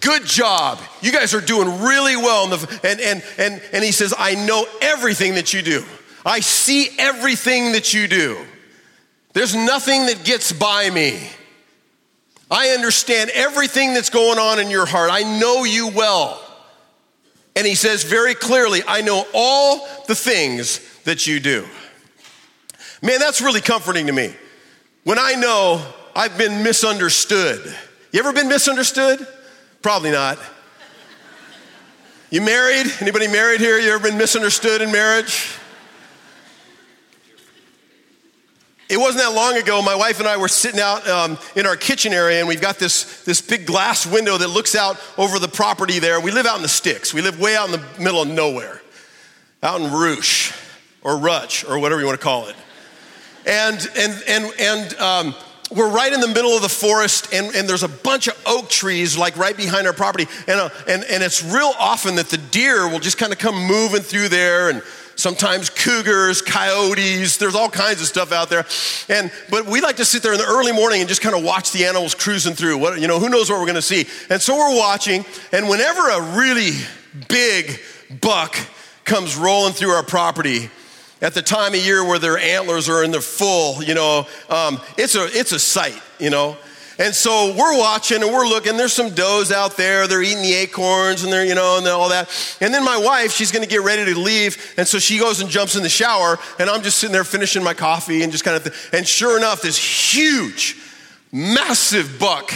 Good 0.00 0.24
job. 0.24 0.78
You 1.02 1.12
guys 1.12 1.34
are 1.34 1.40
doing 1.40 1.82
really 1.82 2.16
well. 2.16 2.52
And, 2.52 3.00
and, 3.00 3.24
and, 3.38 3.62
and 3.72 3.84
he 3.84 3.92
says, 3.92 4.14
I 4.16 4.34
know 4.34 4.64
everything 4.80 5.34
that 5.34 5.52
you 5.52 5.62
do. 5.62 5.84
I 6.24 6.40
see 6.40 6.88
everything 6.98 7.72
that 7.72 7.92
you 7.92 8.06
do. 8.06 8.38
There's 9.32 9.54
nothing 9.54 10.06
that 10.06 10.24
gets 10.24 10.52
by 10.52 10.88
me. 10.90 11.20
I 12.50 12.68
understand 12.70 13.30
everything 13.30 13.94
that's 13.94 14.10
going 14.10 14.38
on 14.38 14.58
in 14.58 14.70
your 14.70 14.86
heart. 14.86 15.10
I 15.12 15.22
know 15.38 15.64
you 15.64 15.88
well. 15.88 16.44
And 17.54 17.66
he 17.66 17.74
says 17.74 18.04
very 18.04 18.34
clearly, 18.34 18.82
I 18.86 19.02
know 19.02 19.24
all 19.34 19.86
the 20.06 20.14
things 20.14 20.78
that 21.10 21.26
you 21.26 21.40
do. 21.40 21.66
Man, 23.02 23.18
that's 23.18 23.40
really 23.40 23.60
comforting 23.60 24.06
to 24.06 24.12
me. 24.12 24.32
When 25.02 25.18
I 25.18 25.34
know 25.34 25.84
I've 26.14 26.38
been 26.38 26.62
misunderstood. 26.62 27.76
You 28.12 28.20
ever 28.20 28.32
been 28.32 28.46
misunderstood? 28.46 29.26
Probably 29.82 30.12
not. 30.12 30.38
You 32.30 32.42
married? 32.42 32.86
Anybody 33.00 33.26
married 33.26 33.58
here? 33.58 33.76
You 33.80 33.90
ever 33.90 34.08
been 34.08 34.18
misunderstood 34.18 34.82
in 34.82 34.92
marriage? 34.92 35.56
It 38.88 38.96
wasn't 38.96 39.24
that 39.24 39.34
long 39.34 39.56
ago, 39.56 39.82
my 39.82 39.96
wife 39.96 40.20
and 40.20 40.28
I 40.28 40.36
were 40.36 40.46
sitting 40.46 40.78
out 40.78 41.08
um, 41.08 41.38
in 41.56 41.66
our 41.66 41.76
kitchen 41.76 42.12
area, 42.12 42.38
and 42.38 42.46
we've 42.46 42.60
got 42.60 42.78
this, 42.78 43.24
this 43.24 43.40
big 43.40 43.66
glass 43.66 44.06
window 44.06 44.38
that 44.38 44.48
looks 44.48 44.76
out 44.76 44.96
over 45.18 45.40
the 45.40 45.48
property 45.48 45.98
there. 45.98 46.20
We 46.20 46.30
live 46.30 46.46
out 46.46 46.56
in 46.56 46.62
the 46.62 46.68
sticks, 46.68 47.12
we 47.12 47.20
live 47.20 47.40
way 47.40 47.56
out 47.56 47.66
in 47.66 47.80
the 47.80 47.84
middle 48.00 48.22
of 48.22 48.28
nowhere. 48.28 48.80
out 49.60 49.80
in 49.80 49.92
Roosh 49.92 50.52
or 51.02 51.16
Rutch 51.18 51.64
or 51.64 51.78
whatever 51.78 52.00
you 52.00 52.06
want 52.06 52.18
to 52.18 52.24
call 52.24 52.48
it. 52.48 52.56
And, 53.46 53.90
and, 53.96 54.22
and, 54.28 54.52
and 54.58 54.94
um, 54.98 55.34
we're 55.74 55.90
right 55.90 56.12
in 56.12 56.20
the 56.20 56.28
middle 56.28 56.54
of 56.54 56.62
the 56.62 56.68
forest, 56.68 57.32
and, 57.32 57.54
and 57.54 57.68
there's 57.68 57.82
a 57.82 57.88
bunch 57.88 58.26
of 58.28 58.40
oak 58.46 58.68
trees 58.68 59.16
like 59.16 59.36
right 59.36 59.56
behind 59.56 59.86
our 59.86 59.92
property. 59.92 60.26
And, 60.46 60.60
uh, 60.60 60.68
and, 60.86 61.04
and 61.04 61.22
it's 61.22 61.42
real 61.42 61.72
often 61.78 62.16
that 62.16 62.28
the 62.28 62.38
deer 62.38 62.88
will 62.88 62.98
just 62.98 63.18
kind 63.18 63.32
of 63.32 63.38
come 63.38 63.54
moving 63.54 64.02
through 64.02 64.28
there 64.28 64.68
and 64.68 64.82
sometimes 65.16 65.70
cougars, 65.70 66.42
coyotes, 66.42 67.36
there's 67.36 67.54
all 67.54 67.68
kinds 67.68 68.00
of 68.00 68.06
stuff 68.06 68.32
out 68.32 68.48
there. 68.48 68.66
And 69.08 69.30
but 69.50 69.66
we 69.66 69.80
like 69.80 69.96
to 69.96 70.04
sit 70.04 70.22
there 70.22 70.32
in 70.32 70.38
the 70.38 70.46
early 70.46 70.72
morning 70.72 71.00
and 71.00 71.08
just 71.08 71.20
kind 71.20 71.36
of 71.36 71.44
watch 71.44 71.72
the 71.72 71.84
animals 71.84 72.14
cruising 72.14 72.54
through. 72.54 72.78
What 72.78 73.00
you 73.00 73.06
know, 73.06 73.20
who 73.20 73.28
knows 73.28 73.50
what 73.50 73.60
we're 73.60 73.66
gonna 73.66 73.82
see. 73.82 74.06
And 74.30 74.40
so 74.40 74.56
we're 74.56 74.76
watching, 74.76 75.24
and 75.52 75.68
whenever 75.68 76.08
a 76.08 76.36
really 76.36 76.72
big 77.28 77.80
buck 78.20 78.56
comes 79.04 79.36
rolling 79.36 79.74
through 79.74 79.90
our 79.90 80.02
property, 80.02 80.70
at 81.22 81.34
the 81.34 81.42
time 81.42 81.74
of 81.74 81.80
year 81.80 82.04
where 82.04 82.18
their 82.18 82.38
antlers 82.38 82.88
are 82.88 83.04
in 83.04 83.10
their 83.10 83.20
full, 83.20 83.82
you 83.82 83.94
know, 83.94 84.26
um, 84.48 84.80
it's, 84.96 85.14
a, 85.14 85.24
it's 85.26 85.52
a 85.52 85.58
sight, 85.58 86.00
you 86.18 86.30
know. 86.30 86.56
And 86.98 87.14
so 87.14 87.54
we're 87.56 87.78
watching 87.78 88.22
and 88.22 88.30
we're 88.30 88.46
looking. 88.46 88.76
There's 88.76 88.92
some 88.92 89.14
does 89.14 89.50
out 89.50 89.78
there. 89.78 90.06
They're 90.06 90.22
eating 90.22 90.42
the 90.42 90.52
acorns 90.52 91.24
and 91.24 91.32
they're, 91.32 91.46
you 91.46 91.54
know, 91.54 91.78
and 91.78 91.86
all 91.86 92.10
that. 92.10 92.28
And 92.60 92.74
then 92.74 92.84
my 92.84 92.98
wife, 92.98 93.32
she's 93.32 93.50
going 93.50 93.62
to 93.62 93.68
get 93.68 93.80
ready 93.80 94.04
to 94.12 94.20
leave. 94.20 94.74
And 94.76 94.86
so 94.86 94.98
she 94.98 95.18
goes 95.18 95.40
and 95.40 95.48
jumps 95.48 95.76
in 95.76 95.82
the 95.82 95.88
shower. 95.88 96.38
And 96.58 96.68
I'm 96.68 96.82
just 96.82 96.98
sitting 96.98 97.14
there 97.14 97.24
finishing 97.24 97.64
my 97.64 97.72
coffee 97.72 98.22
and 98.22 98.30
just 98.30 98.44
kind 98.44 98.54
of, 98.54 98.64
th- 98.64 98.76
and 98.92 99.08
sure 99.08 99.38
enough, 99.38 99.62
this 99.62 99.78
huge, 99.78 100.76
massive 101.32 102.18
buck 102.18 102.52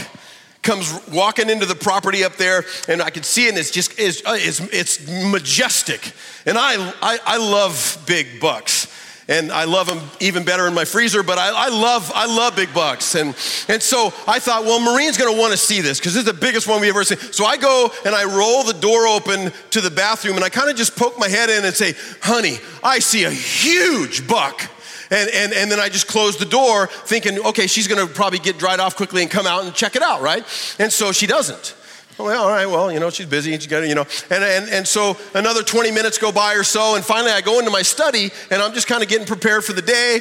comes 0.65 1.01
walking 1.13 1.51
into 1.51 1.67
the 1.67 1.75
property 1.75 2.25
up 2.25 2.37
there 2.37 2.65
and 2.89 3.01
I 3.01 3.11
can 3.11 3.23
see 3.23 3.47
it 3.47 3.51
and 3.51 3.59
it's 3.59 3.71
just, 3.71 3.99
it's, 3.99 4.25
uh, 4.27 4.37
it's, 4.37 4.61
it's 4.73 5.07
majestic. 5.07 6.13
And 6.47 6.59
I, 6.59 6.93
I, 7.01 7.19
I 7.25 7.37
love 7.37 8.03
big 8.07 8.41
bucks 8.41 8.93
and 9.29 9.51
I 9.51 9.65
love 9.65 9.87
them 9.87 10.01
even 10.21 10.45
better 10.45 10.67
in 10.67 10.75
my 10.75 10.85
freezer, 10.85 11.23
but 11.23 11.39
I, 11.39 11.67
I, 11.67 11.69
love, 11.69 12.13
I 12.15 12.27
love 12.27 12.57
big 12.57 12.75
bucks. 12.75 13.15
And, 13.15 13.29
and 13.69 13.83
so 13.83 14.13
I 14.27 14.39
thought, 14.39 14.65
well, 14.65 14.81
Marine's 14.81 15.17
gonna 15.17 15.39
wanna 15.39 15.57
see 15.57 15.81
this 15.81 15.99
because 15.99 16.15
this 16.15 16.27
is 16.27 16.31
the 16.31 16.39
biggest 16.39 16.67
one 16.67 16.81
we 16.81 16.89
ever 16.89 17.05
seen. 17.05 17.19
So 17.19 17.45
I 17.45 17.57
go 17.57 17.91
and 18.05 18.15
I 18.15 18.25
roll 18.25 18.65
the 18.65 18.75
door 18.75 19.07
open 19.07 19.53
to 19.71 19.81
the 19.81 19.91
bathroom 19.91 20.37
and 20.37 20.45
I 20.45 20.49
kind 20.49 20.69
of 20.69 20.77
just 20.77 20.97
poke 20.97 21.19
my 21.19 21.29
head 21.29 21.49
in 21.49 21.65
and 21.65 21.75
say, 21.75 21.95
honey, 22.21 22.59
I 22.83 22.99
see 22.99 23.25
a 23.25 23.31
huge 23.31 24.27
buck. 24.27 24.71
And, 25.11 25.31
and, 25.31 25.53
and 25.53 25.71
then 25.71 25.81
I 25.81 25.89
just 25.89 26.07
closed 26.07 26.39
the 26.39 26.47
door 26.47 26.87
thinking, 26.87 27.39
okay, 27.39 27.67
she's 27.67 27.89
gonna 27.89 28.07
probably 28.07 28.39
get 28.39 28.59
dried 28.59 28.81
off 28.81 28.97
quickly 28.97 29.23
and 29.23 29.31
come 29.31 29.47
out 29.47 29.65
and 29.65 29.75
check 29.75 29.97
it 29.97 30.03
out, 30.03 30.23
right? 30.23 30.45
And 30.79 30.93
so 30.93 31.13
she 31.13 31.27
doesn't. 31.27 31.77
Oh, 32.19 32.25
well, 32.25 32.45
all 32.45 32.49
right, 32.49 32.67
well, 32.67 32.93
you 32.93 33.01
know, 33.01 33.11
she's 33.11 33.27
busy, 33.27 33.53
she's 33.55 33.67
got 33.67 33.89
you 33.89 33.95
know. 33.95 34.07
And, 34.31 34.45
and, 34.45 34.71
and 34.71 34.87
so 34.87 35.17
another 35.35 35.65
20 35.65 35.91
minutes 35.91 36.17
go 36.17 36.31
by 36.31 36.55
or 36.55 36.63
so, 36.63 36.95
and 36.95 37.05
finally 37.05 37.33
I 37.33 37.41
go 37.41 37.59
into 37.59 37.73
my 37.73 37.83
study 37.83 38.31
and 38.51 38.63
I'm 38.63 38.73
just 38.73 38.87
kind 38.87 39.03
of 39.03 39.09
getting 39.09 39.27
prepared 39.27 39.65
for 39.65 39.73
the 39.73 39.83
day. 39.83 40.21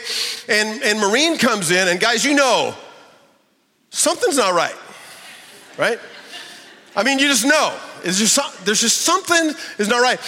And, 0.49 0.81
and 0.81 0.99
Marine 0.99 1.37
comes 1.37 1.69
in, 1.69 1.87
and 1.87 1.99
guys, 1.99 2.25
you 2.25 2.33
know, 2.33 2.73
something's 3.91 4.37
not 4.37 4.53
right, 4.53 4.75
right? 5.77 5.99
I 6.95 7.03
mean, 7.03 7.19
you 7.19 7.27
just 7.27 7.45
know. 7.45 7.77
Just, 8.03 8.65
there's 8.65 8.81
just 8.81 9.03
something 9.03 9.53
is 9.77 9.87
not 9.87 10.01
right. 10.01 10.19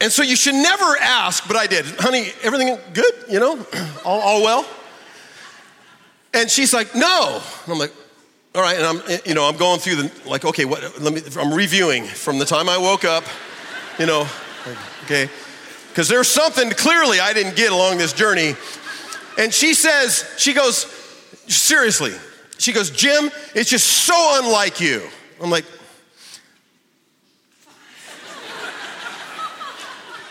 And 0.00 0.12
so 0.12 0.22
you 0.22 0.36
should 0.36 0.54
never 0.54 0.96
ask, 1.00 1.46
but 1.48 1.56
I 1.56 1.66
did. 1.66 1.86
Honey, 1.98 2.28
everything 2.42 2.78
good? 2.92 3.14
You 3.28 3.40
know, 3.40 3.66
all, 4.04 4.20
all 4.20 4.42
well? 4.42 4.66
And 6.34 6.50
she's 6.50 6.74
like, 6.74 6.94
no. 6.94 7.40
And 7.64 7.72
I'm 7.72 7.78
like, 7.78 7.92
all 8.54 8.62
right, 8.62 8.76
and 8.76 8.86
I'm, 8.86 9.20
you 9.24 9.34
know, 9.34 9.46
I'm 9.46 9.56
going 9.56 9.80
through 9.80 9.96
the, 9.96 10.12
like, 10.26 10.44
okay, 10.44 10.64
what, 10.64 10.98
let 11.00 11.12
me, 11.12 11.20
I'm 11.38 11.52
reviewing 11.52 12.04
from 12.04 12.38
the 12.38 12.46
time 12.46 12.70
I 12.70 12.78
woke 12.78 13.04
up, 13.04 13.24
you 13.98 14.06
know, 14.06 14.26
okay, 15.04 15.28
because 15.88 16.08
there's 16.08 16.28
something 16.28 16.70
clearly 16.70 17.20
I 17.20 17.34
didn't 17.34 17.54
get 17.54 17.70
along 17.70 17.98
this 17.98 18.14
journey. 18.14 18.54
And 19.38 19.52
she 19.52 19.74
says, 19.74 20.24
she 20.38 20.54
goes, 20.54 20.86
seriously, 21.48 22.12
she 22.56 22.72
goes, 22.72 22.90
Jim, 22.90 23.30
it's 23.54 23.68
just 23.68 23.86
so 23.86 24.40
unlike 24.42 24.80
you. 24.80 25.02
I'm 25.42 25.50
like, 25.50 25.66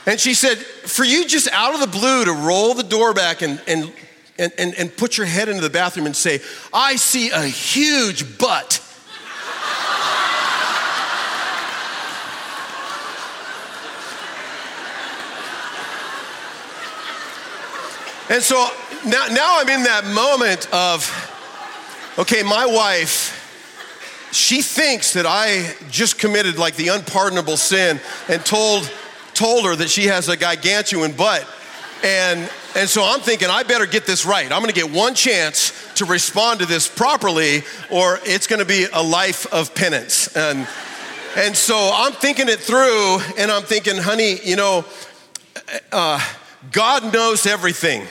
and 0.06 0.20
she 0.20 0.34
said, 0.34 0.58
for 0.58 1.04
you 1.04 1.26
just 1.26 1.48
out 1.52 1.74
of 1.74 1.80
the 1.80 1.88
blue 1.88 2.26
to 2.26 2.32
roll 2.32 2.74
the 2.74 2.84
door 2.84 3.14
back 3.14 3.42
and, 3.42 3.62
and 3.68 3.92
and, 4.38 4.52
and, 4.58 4.74
and 4.76 4.96
put 4.96 5.18
your 5.18 5.28
head 5.28 5.50
into 5.50 5.62
the 5.62 5.70
bathroom 5.70 6.06
and 6.06 6.16
say, 6.16 6.42
I 6.74 6.96
see 6.98 7.30
a 7.30 7.44
huge 7.44 8.38
butt. 8.38 8.82
and 18.30 18.42
so 18.42 18.68
now, 19.06 19.28
now 19.32 19.58
I'm 19.60 19.70
in 19.70 19.84
that 19.84 20.06
moment 20.06 20.68
of, 20.74 21.10
okay, 22.20 22.44
my 22.44 22.66
wife, 22.66 23.42
she 24.34 24.62
thinks 24.62 25.14
that 25.14 25.26
I 25.26 25.74
just 25.90 26.20
committed 26.20 26.58
like 26.58 26.76
the 26.76 26.90
unpardonable 26.90 27.56
sin 27.56 28.02
and 28.28 28.46
told, 28.46 28.92
told 29.36 29.66
her 29.66 29.76
that 29.76 29.90
she 29.90 30.06
has 30.06 30.28
a 30.30 30.36
gigantuan 30.36 31.16
butt. 31.16 31.48
And, 32.04 32.50
and 32.76 32.90
so 32.90 33.04
I'm 33.04 33.20
thinking, 33.20 33.50
I 33.50 33.64
better 33.64 33.86
get 33.86 34.06
this 34.06 34.26
right. 34.26 34.52
I'm 34.52 34.62
gonna 34.62 34.74
get 34.74 34.92
one 34.92 35.14
chance 35.14 35.74
to 35.96 36.06
respond 36.06 36.60
to 36.60 36.66
this 36.66 36.88
properly, 36.88 37.64
or 37.92 38.20
it's 38.24 38.48
gonna 38.48 38.66
be 38.66 38.86
a 38.92 39.02
life 39.02 39.52
of 39.54 39.74
penance. 39.76 40.36
And, 40.36 40.68
and 41.36 41.56
so 41.56 41.92
I'm 41.94 42.14
thinking 42.14 42.50
it 42.50 42.60
through, 42.60 43.20
and 43.38 43.52
I'm 43.52 43.64
thinking, 43.64 43.98
honey, 43.98 44.40
you 44.44 44.56
know, 44.56 44.86
uh, 45.92 46.20
God 46.72 47.14
knows 47.14 47.46
everything. 47.46 48.08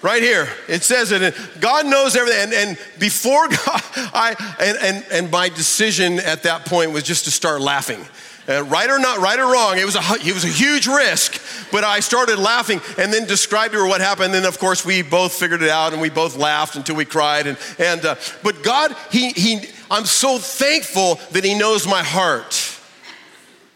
Right 0.00 0.22
here, 0.22 0.48
it 0.68 0.84
says 0.84 1.10
it. 1.10 1.34
God 1.60 1.86
knows 1.86 2.14
everything. 2.14 2.40
And, 2.40 2.52
and 2.52 2.78
before 3.00 3.48
God, 3.66 3.82
I, 3.96 4.56
and, 4.60 4.78
and, 4.80 5.06
and 5.10 5.30
my 5.30 5.48
decision 5.48 6.20
at 6.20 6.44
that 6.44 6.66
point 6.66 6.92
was 6.92 7.02
just 7.02 7.24
to 7.24 7.32
start 7.32 7.60
laughing. 7.60 8.04
Uh, 8.48 8.64
right 8.64 8.88
or 8.88 8.98
not, 8.98 9.18
right 9.18 9.38
or 9.38 9.52
wrong, 9.52 9.76
it 9.76 9.84
was, 9.84 9.94
a, 9.94 10.00
it 10.26 10.32
was 10.32 10.44
a 10.44 10.48
huge 10.48 10.86
risk, 10.86 11.38
but 11.70 11.84
I 11.84 12.00
started 12.00 12.38
laughing 12.38 12.80
and 12.96 13.12
then 13.12 13.26
described 13.26 13.74
to 13.74 13.80
her 13.80 13.86
what 13.86 14.00
happened. 14.00 14.26
And 14.26 14.34
then, 14.34 14.46
of 14.46 14.58
course, 14.58 14.86
we 14.86 15.02
both 15.02 15.34
figured 15.34 15.62
it 15.62 15.68
out 15.68 15.92
and 15.92 16.00
we 16.00 16.08
both 16.08 16.34
laughed 16.34 16.74
until 16.74 16.96
we 16.96 17.04
cried. 17.04 17.46
And, 17.46 17.58
and 17.78 18.06
uh, 18.06 18.14
but 18.42 18.62
God, 18.62 18.96
he, 19.10 19.32
he, 19.32 19.60
I'm 19.90 20.06
so 20.06 20.38
thankful 20.38 21.16
that 21.32 21.44
He 21.44 21.58
knows 21.58 21.86
my 21.86 22.02
heart. 22.02 22.76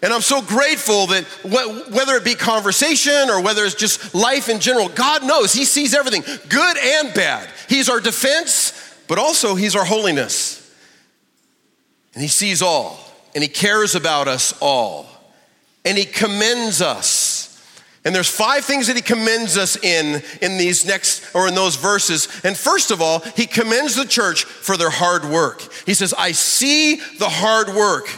And 0.03 0.13
I'm 0.13 0.23
so 0.23 0.41
grateful 0.41 1.07
that 1.09 1.25
whether 1.45 2.15
it 2.17 2.25
be 2.25 2.35
conversation 2.35 3.29
or 3.31 3.43
whether 3.43 3.65
it's 3.65 3.75
just 3.75 4.15
life 4.15 4.49
in 4.49 4.59
general, 4.59 4.89
God 4.89 5.23
knows. 5.23 5.53
He 5.53 5.65
sees 5.65 5.95
everything, 5.95 6.23
good 6.49 6.77
and 6.79 7.15
bad. 7.15 7.49
He's 7.69 7.89
our 7.91 8.01
defense, 8.01 8.73
but 9.07 9.19
also 9.19 9.55
He's 9.55 9.77
our 9.77 9.85
holiness. 9.85 10.59
And 12.15 12.23
He 12.23 12.29
sees 12.29 12.63
all 12.63 13.02
and 13.35 13.43
he 13.43 13.49
cares 13.49 13.95
about 13.95 14.29
us 14.29 14.55
all. 14.61 15.07
And 15.85 15.99
he 15.99 16.05
commends 16.05 16.81
us. 16.81 17.49
And 18.05 18.15
there's 18.15 18.29
five 18.29 18.65
things 18.65 18.89
that 18.89 18.97
he 18.97 19.03
commends 19.03 19.57
us 19.57 19.77
in 19.77 20.23
in 20.41 20.59
these 20.59 20.85
next 20.85 21.35
or 21.35 21.47
in 21.47 21.55
those 21.55 21.77
verses. 21.77 22.29
And 22.45 22.57
first 22.57 22.91
of 22.91 23.01
all, 23.01 23.21
he 23.21 23.47
commends 23.47 23.95
the 23.95 24.05
church 24.05 24.45
for 24.45 24.77
their 24.77 24.91
hard 24.91 25.25
work. 25.25 25.63
He 25.87 25.95
says, 25.95 26.13
"I 26.17 26.33
see 26.33 26.97
the 27.19 27.29
hard 27.29 27.75
work 27.75 28.09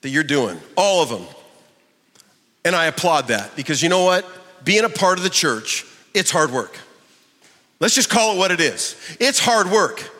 that 0.00 0.08
you're 0.08 0.22
doing, 0.22 0.60
all 0.76 1.02
of 1.02 1.10
them." 1.10 1.26
And 2.64 2.74
I 2.74 2.86
applaud 2.86 3.28
that 3.28 3.54
because 3.54 3.82
you 3.82 3.88
know 3.88 4.04
what? 4.04 4.26
Being 4.64 4.84
a 4.84 4.90
part 4.90 5.18
of 5.18 5.24
the 5.24 5.30
church, 5.30 5.84
it's 6.14 6.30
hard 6.30 6.50
work. 6.50 6.76
Let's 7.80 7.94
just 7.94 8.10
call 8.10 8.34
it 8.34 8.38
what 8.38 8.50
it 8.50 8.60
is. 8.60 8.96
It's 9.18 9.38
hard 9.38 9.70
work. 9.70 10.10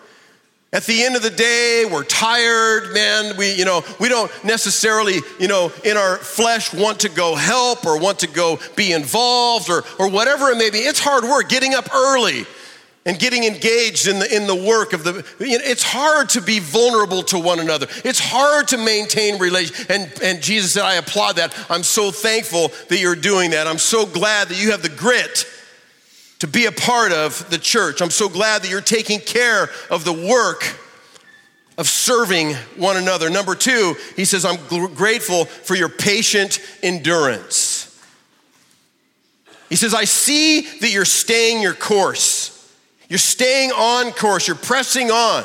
At 0.72 0.84
the 0.84 1.02
end 1.02 1.16
of 1.16 1.22
the 1.22 1.30
day, 1.30 1.84
we're 1.90 2.04
tired, 2.04 2.94
man. 2.94 3.36
We, 3.36 3.54
you 3.54 3.64
know, 3.64 3.82
we 3.98 4.08
don't 4.08 4.30
necessarily, 4.44 5.16
you 5.40 5.48
know, 5.48 5.72
in 5.84 5.96
our 5.96 6.16
flesh 6.16 6.72
want 6.72 7.00
to 7.00 7.08
go 7.08 7.34
help 7.34 7.84
or 7.84 7.98
want 7.98 8.20
to 8.20 8.28
go 8.28 8.60
be 8.76 8.92
involved 8.92 9.68
or, 9.68 9.82
or 9.98 10.08
whatever 10.08 10.48
it 10.50 10.58
may 10.58 10.70
be. 10.70 10.78
It's 10.78 11.00
hard 11.00 11.24
work 11.24 11.48
getting 11.48 11.74
up 11.74 11.92
early 11.92 12.46
and 13.04 13.18
getting 13.18 13.42
engaged 13.44 14.06
in 14.06 14.20
the, 14.20 14.36
in 14.36 14.46
the 14.46 14.54
work 14.54 14.92
of 14.92 15.02
the, 15.02 15.26
you 15.40 15.58
know, 15.58 15.64
it's 15.64 15.82
hard 15.82 16.28
to 16.30 16.40
be 16.40 16.60
vulnerable 16.60 17.24
to 17.24 17.38
one 17.38 17.58
another. 17.58 17.88
It's 18.04 18.20
hard 18.20 18.68
to 18.68 18.78
maintain 18.78 19.40
relation. 19.40 19.86
And, 19.88 20.12
and 20.22 20.40
Jesus 20.40 20.74
said, 20.74 20.84
I 20.84 20.94
applaud 20.94 21.34
that. 21.36 21.52
I'm 21.68 21.82
so 21.82 22.12
thankful 22.12 22.68
that 22.88 23.00
you're 23.00 23.16
doing 23.16 23.50
that. 23.50 23.66
I'm 23.66 23.78
so 23.78 24.06
glad 24.06 24.48
that 24.48 24.62
you 24.62 24.70
have 24.70 24.82
the 24.82 24.88
grit 24.88 25.46
to 26.40 26.46
be 26.46 26.66
a 26.66 26.72
part 26.72 27.12
of 27.12 27.48
the 27.50 27.58
church. 27.58 28.02
I'm 28.02 28.10
so 28.10 28.28
glad 28.28 28.62
that 28.62 28.70
you're 28.70 28.80
taking 28.80 29.20
care 29.20 29.70
of 29.90 30.04
the 30.04 30.12
work 30.12 30.78
of 31.78 31.86
serving 31.86 32.54
one 32.76 32.96
another. 32.96 33.30
Number 33.30 33.54
two, 33.54 33.94
he 34.16 34.24
says, 34.24 34.44
I'm 34.44 34.58
grateful 34.94 35.44
for 35.44 35.74
your 35.74 35.88
patient 35.88 36.60
endurance. 36.82 37.86
He 39.68 39.76
says, 39.76 39.94
I 39.94 40.04
see 40.04 40.62
that 40.62 40.90
you're 40.90 41.04
staying 41.04 41.62
your 41.62 41.74
course. 41.74 42.56
You're 43.08 43.18
staying 43.18 43.70
on 43.70 44.12
course. 44.12 44.46
You're 44.46 44.56
pressing 44.56 45.10
on. 45.10 45.44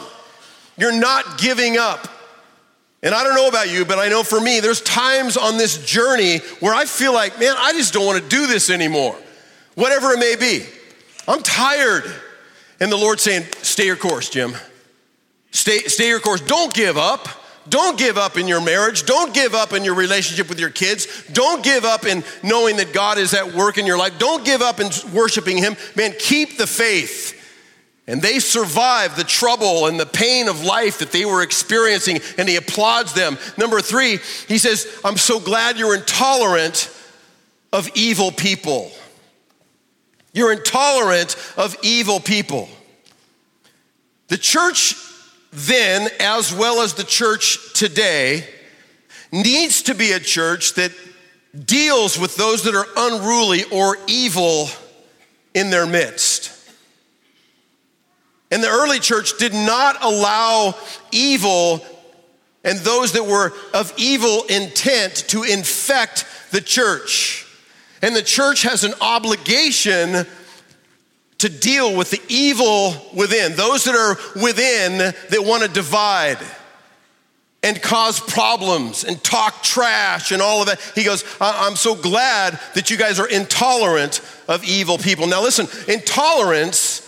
You're 0.77 0.97
not 0.97 1.37
giving 1.37 1.77
up. 1.77 2.07
And 3.03 3.13
I 3.13 3.23
don't 3.23 3.35
know 3.35 3.47
about 3.47 3.69
you, 3.69 3.85
but 3.85 3.99
I 3.99 4.07
know 4.07 4.23
for 4.23 4.41
me, 4.41 4.61
there's 4.61 4.81
times 4.81 5.37
on 5.37 5.57
this 5.57 5.85
journey 5.85 6.39
where 6.59 6.73
I 6.73 6.85
feel 6.85 7.13
like, 7.13 7.39
man, 7.39 7.55
I 7.57 7.73
just 7.73 7.93
don't 7.93 8.05
want 8.05 8.21
to 8.21 8.29
do 8.29 8.47
this 8.47 8.69
anymore, 8.69 9.15
whatever 9.75 10.11
it 10.11 10.19
may 10.19 10.35
be. 10.35 10.65
I'm 11.27 11.41
tired. 11.41 12.03
And 12.79 12.91
the 12.91 12.97
Lord's 12.97 13.23
saying, 13.23 13.45
stay 13.61 13.85
your 13.85 13.95
course, 13.95 14.29
Jim. 14.29 14.53
Stay, 15.51 15.79
stay 15.79 16.09
your 16.09 16.19
course. 16.19 16.41
Don't 16.41 16.73
give 16.73 16.97
up. 16.97 17.27
Don't 17.67 17.97
give 17.97 18.17
up 18.17 18.37
in 18.37 18.47
your 18.47 18.61
marriage. 18.61 19.05
Don't 19.05 19.33
give 19.33 19.55
up 19.55 19.73
in 19.73 19.83
your 19.83 19.95
relationship 19.95 20.49
with 20.49 20.59
your 20.59 20.69
kids. 20.69 21.07
Don't 21.31 21.63
give 21.63 21.83
up 21.83 22.05
in 22.05 22.23
knowing 22.43 22.77
that 22.77 22.93
God 22.93 23.17
is 23.17 23.33
at 23.33 23.53
work 23.53 23.77
in 23.77 23.87
your 23.87 23.97
life. 23.97 24.19
Don't 24.19 24.45
give 24.45 24.61
up 24.61 24.79
in 24.79 24.89
worshiping 25.13 25.57
Him. 25.57 25.75
Man, 25.95 26.13
keep 26.19 26.57
the 26.57 26.67
faith. 26.67 27.31
And 28.07 28.21
they 28.21 28.37
survive 28.37 29.15
the 29.15 29.23
trouble 29.23 29.87
and 29.87 29.99
the 29.99 30.05
pain 30.05 30.47
of 30.47 30.63
life 30.63 30.99
that 30.99 31.11
they 31.11 31.25
were 31.25 31.41
experiencing, 31.41 32.19
and 32.37 32.47
he 32.47 32.55
applauds 32.55 33.13
them. 33.13 33.39
Number 33.57 33.81
three, 33.81 34.19
he 34.47 34.59
says, 34.59 34.99
I'm 35.03 35.17
so 35.17 35.39
glad 35.39 35.77
you're 35.79 35.95
intolerant 35.95 36.95
of 37.73 37.89
evil 37.95 38.31
people. 38.31 38.91
You're 40.35 40.51
intolerant 40.51 41.37
of 41.55 41.77
evil 41.81 42.19
people. 42.19 42.67
The 44.27 44.37
church 44.37 44.95
then, 45.53 46.09
as 46.19 46.53
well 46.53 46.81
as 46.81 46.93
the 46.93 47.05
church 47.05 47.73
today, 47.73 48.45
needs 49.31 49.83
to 49.83 49.95
be 49.95 50.11
a 50.11 50.19
church 50.19 50.73
that 50.73 50.91
deals 51.65 52.19
with 52.19 52.35
those 52.35 52.63
that 52.63 52.75
are 52.75 52.85
unruly 52.97 53.63
or 53.71 53.97
evil 54.07 54.67
in 55.53 55.69
their 55.69 55.87
midst. 55.87 56.51
And 58.51 58.61
the 58.61 58.67
early 58.67 58.99
church 58.99 59.37
did 59.37 59.53
not 59.53 60.03
allow 60.03 60.75
evil 61.13 61.83
and 62.65 62.79
those 62.79 63.13
that 63.13 63.23
were 63.25 63.53
of 63.73 63.93
evil 63.95 64.43
intent 64.49 65.15
to 65.29 65.43
infect 65.43 66.25
the 66.51 66.59
church. 66.59 67.44
And 68.05 68.15
the 68.15 68.21
church 68.21 68.61
has 68.61 68.83
an 68.83 68.93
obligation 69.01 70.27
to 71.39 71.49
deal 71.49 71.97
with 71.97 72.11
the 72.11 72.21
evil 72.29 72.93
within, 73.15 73.55
those 73.55 73.85
that 73.85 73.95
are 73.95 74.15
within 74.39 74.99
that 74.99 75.43
want 75.43 75.63
to 75.63 75.69
divide 75.69 76.37
and 77.63 77.81
cause 77.81 78.19
problems 78.19 79.05
and 79.05 79.23
talk 79.23 79.63
trash 79.63 80.31
and 80.31 80.39
all 80.39 80.61
of 80.61 80.67
that. 80.67 80.79
He 80.93 81.03
goes, 81.03 81.23
I'm 81.41 81.75
so 81.75 81.95
glad 81.95 82.59
that 82.75 82.91
you 82.91 82.97
guys 82.97 83.19
are 83.19 83.27
intolerant 83.27 84.21
of 84.47 84.63
evil 84.63 84.99
people. 84.99 85.25
Now, 85.25 85.41
listen, 85.41 85.67
intolerance 85.91 87.01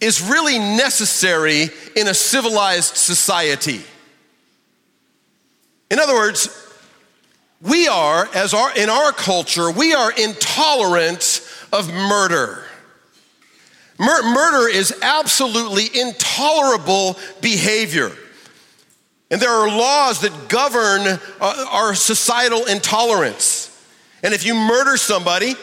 is 0.00 0.22
really 0.22 0.58
necessary 0.58 1.68
in 1.94 2.08
a 2.08 2.14
civilized 2.14 2.96
society. 2.96 3.82
In 5.90 5.98
other 5.98 6.14
words, 6.14 6.63
we 7.64 7.88
are, 7.88 8.28
as 8.34 8.52
our, 8.52 8.76
in 8.76 8.90
our 8.90 9.10
culture, 9.12 9.70
we 9.70 9.94
are 9.94 10.12
intolerant 10.12 11.40
of 11.72 11.92
murder. 11.92 12.62
Mur- 13.98 14.22
murder 14.22 14.68
is 14.68 14.94
absolutely 15.02 15.84
intolerable 15.98 17.18
behavior. 17.40 18.12
And 19.30 19.40
there 19.40 19.50
are 19.50 19.68
laws 19.68 20.20
that 20.20 20.48
govern 20.48 21.18
uh, 21.40 21.66
our 21.70 21.94
societal 21.94 22.66
intolerance. 22.66 23.70
And 24.22 24.34
if 24.34 24.44
you 24.44 24.54
murder 24.54 24.96
somebody, 24.96 25.54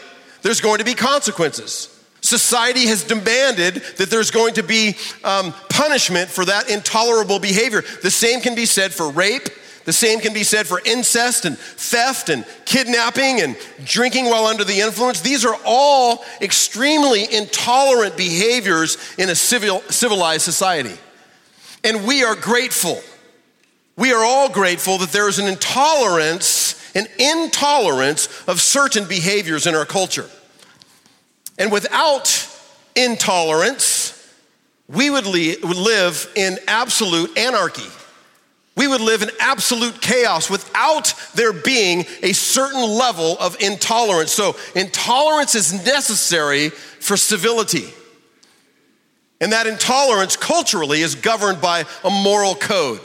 there's 0.42 0.60
going 0.60 0.78
to 0.78 0.84
be 0.84 0.94
consequences. 0.94 1.88
Society 2.20 2.86
has 2.86 3.04
demanded 3.04 3.76
that 3.96 4.10
there's 4.10 4.30
going 4.30 4.54
to 4.54 4.62
be 4.62 4.96
um, 5.24 5.52
punishment 5.70 6.28
for 6.30 6.44
that 6.44 6.68
intolerable 6.68 7.38
behavior. 7.38 7.82
The 8.02 8.10
same 8.10 8.40
can 8.40 8.54
be 8.54 8.66
said 8.66 8.92
for 8.92 9.10
rape. 9.10 9.48
The 9.84 9.92
same 9.92 10.20
can 10.20 10.32
be 10.32 10.44
said 10.44 10.66
for 10.66 10.80
incest 10.84 11.44
and 11.44 11.58
theft 11.58 12.28
and 12.28 12.44
kidnapping 12.64 13.40
and 13.40 13.56
drinking 13.84 14.26
while 14.26 14.46
under 14.46 14.64
the 14.64 14.80
influence. 14.80 15.20
These 15.20 15.44
are 15.44 15.56
all 15.64 16.24
extremely 16.40 17.32
intolerant 17.32 18.16
behaviors 18.16 18.96
in 19.18 19.28
a 19.28 19.34
civil, 19.34 19.80
civilized 19.82 20.44
society. 20.44 20.96
And 21.84 22.06
we 22.06 22.22
are 22.22 22.36
grateful. 22.36 23.00
We 23.96 24.12
are 24.12 24.24
all 24.24 24.48
grateful 24.48 24.98
that 24.98 25.10
there 25.10 25.28
is 25.28 25.38
an 25.38 25.46
intolerance, 25.46 26.80
an 26.94 27.06
intolerance 27.18 28.28
of 28.46 28.60
certain 28.60 29.06
behaviors 29.08 29.66
in 29.66 29.74
our 29.74 29.84
culture. 29.84 30.28
And 31.58 31.72
without 31.72 32.48
intolerance, 32.94 34.12
we 34.88 35.10
would, 35.10 35.26
live 35.26 36.30
in 36.34 36.58
absolute 36.68 37.36
anarchy. 37.36 37.88
We 38.74 38.88
would 38.88 39.02
live 39.02 39.22
in 39.22 39.30
absolute 39.38 40.00
chaos 40.00 40.48
without 40.48 41.14
there 41.34 41.52
being 41.52 42.06
a 42.22 42.32
certain 42.32 42.82
level 42.82 43.36
of 43.38 43.56
intolerance. 43.60 44.32
So, 44.32 44.56
intolerance 44.74 45.54
is 45.54 45.84
necessary 45.84 46.70
for 46.70 47.16
civility. 47.16 47.92
And 49.42 49.52
that 49.52 49.66
intolerance 49.66 50.36
culturally 50.36 51.00
is 51.00 51.16
governed 51.16 51.60
by 51.60 51.84
a 52.04 52.10
moral 52.10 52.54
code. 52.54 53.00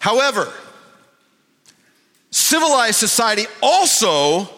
However, 0.00 0.52
civilized 2.30 2.98
society 2.98 3.44
also 3.62 4.48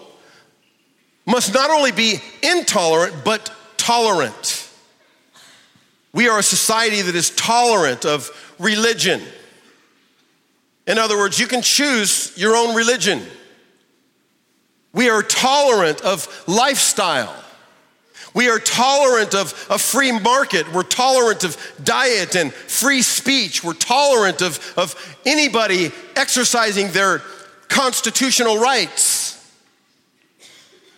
must 1.27 1.55
not 1.55 1.71
only 1.71 1.93
be 1.93 2.21
intolerant, 2.43 3.25
but 3.25 3.51
tolerant. 3.77 4.69
We 6.13 6.29
are 6.29 6.39
a 6.39 6.43
society 6.43 7.03
that 7.03 7.15
is 7.15 7.31
tolerant 7.31 8.05
of 8.05 8.31
religion. 8.59 9.21
In 10.87 10.99
other 10.99 11.17
words, 11.17 11.39
you 11.39 11.47
can 11.47 11.63
choose 11.63 12.33
your 12.37 12.57
own 12.57 12.75
religion. 12.75 13.23
We 14.93 15.09
are 15.09 15.23
tolerant 15.23 16.01
of 16.03 16.45
lifestyle. 16.47 17.35
We 18.35 18.49
are 18.49 18.59
tolerant 18.59 19.35
of 19.35 19.53
a 19.71 19.79
free 19.79 20.13
market. 20.13 20.73
We're 20.73 20.83
tolerant 20.83 21.45
of 21.45 21.57
diet 21.85 22.35
and 22.35 22.53
free 22.53 23.03
speech. 23.03 23.63
We're 23.63 23.75
tolerant 23.75 24.41
of, 24.41 24.73
of 24.77 25.19
anybody 25.27 25.93
exercising 26.17 26.91
their 26.93 27.23
constitutional 27.69 28.59
rights. 28.59 29.39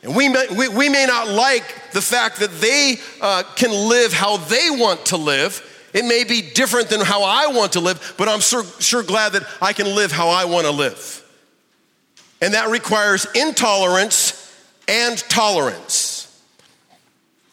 And 0.02 0.14
we 0.14 0.28
may, 0.28 0.46
we, 0.56 0.68
we 0.68 0.88
may 0.88 1.06
not 1.06 1.28
like 1.28 1.92
the 1.92 2.02
fact 2.02 2.38
that 2.40 2.52
they 2.60 2.96
uh, 3.20 3.42
can 3.56 3.70
live 3.70 4.12
how 4.12 4.36
they 4.36 4.68
want 4.70 5.06
to 5.06 5.16
live. 5.16 5.73
It 5.94 6.04
may 6.04 6.24
be 6.24 6.42
different 6.42 6.90
than 6.90 7.00
how 7.00 7.22
I 7.22 7.46
want 7.46 7.72
to 7.74 7.80
live, 7.80 8.14
but 8.18 8.28
I'm 8.28 8.40
sure, 8.40 8.64
sure 8.80 9.04
glad 9.04 9.32
that 9.32 9.46
I 9.62 9.72
can 9.72 9.86
live 9.94 10.10
how 10.10 10.28
I 10.28 10.44
want 10.44 10.66
to 10.66 10.72
live. 10.72 11.24
And 12.42 12.54
that 12.54 12.68
requires 12.68 13.26
intolerance 13.34 14.52
and 14.88 15.16
tolerance. 15.16 16.20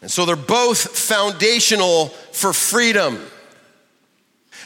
And 0.01 0.09
so 0.09 0.25
they're 0.25 0.35
both 0.35 0.97
foundational 0.97 2.07
for 2.07 2.51
freedom. 2.51 3.19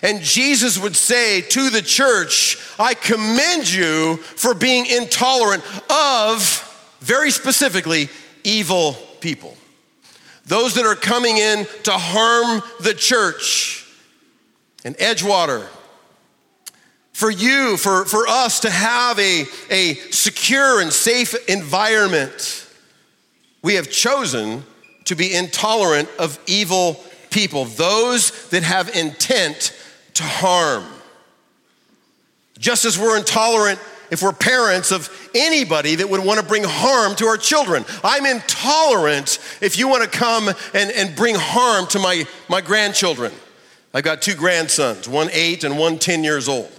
And 0.01 0.21
Jesus 0.21 0.77
would 0.77 0.95
say 0.95 1.41
to 1.41 1.69
the 1.69 1.81
church, 1.81 2.57
I 2.79 2.93
commend 2.93 3.71
you 3.71 4.17
for 4.17 4.53
being 4.53 4.85
intolerant 4.85 5.63
of 5.91 6.97
very 7.01 7.31
specifically, 7.31 8.09
evil 8.45 8.93
people. 9.19 9.57
Those 10.45 10.75
that 10.75 10.85
are 10.85 10.95
coming 10.95 11.37
in 11.37 11.65
to 11.83 11.91
harm 11.91 12.61
the 12.79 12.93
church 12.93 13.85
and 14.83 14.95
Edgewater. 14.97 15.65
For 17.13 17.31
you, 17.31 17.77
for, 17.77 18.05
for 18.05 18.27
us 18.27 18.59
to 18.61 18.69
have 18.69 19.17
a, 19.19 19.45
a 19.69 19.95
secure 20.11 20.81
and 20.81 20.91
safe 20.91 21.33
environment, 21.49 22.67
we 23.63 23.75
have 23.75 23.89
chosen 23.89 24.63
to 25.05 25.15
be 25.15 25.33
intolerant 25.33 26.09
of 26.19 26.37
evil 26.45 27.01
people, 27.31 27.65
those 27.65 28.49
that 28.49 28.63
have 28.63 28.95
intent 28.95 29.75
to 30.15 30.23
harm. 30.23 30.85
Just 32.59 32.85
as 32.85 32.99
we're 32.99 33.17
intolerant 33.17 33.79
if 34.11 34.21
we're 34.21 34.33
parents 34.33 34.91
of 34.91 35.09
anybody 35.33 35.95
that 35.95 36.09
would 36.09 36.23
want 36.23 36.39
to 36.39 36.45
bring 36.45 36.63
harm 36.65 37.15
to 37.15 37.25
our 37.25 37.37
children. 37.37 37.85
I'm 38.03 38.25
intolerant 38.25 39.39
if 39.61 39.77
you 39.77 39.87
want 39.87 40.03
to 40.03 40.09
come 40.09 40.47
and, 40.47 40.91
and 40.91 41.15
bring 41.15 41.35
harm 41.37 41.87
to 41.87 41.99
my, 41.99 42.25
my 42.49 42.61
grandchildren. 42.61 43.31
I've 43.93 44.03
got 44.03 44.21
two 44.21 44.35
grandsons, 44.35 45.07
one 45.07 45.29
eight 45.31 45.63
and 45.63 45.77
one 45.77 45.99
10 45.99 46.23
years 46.23 46.49
old. 46.49 46.71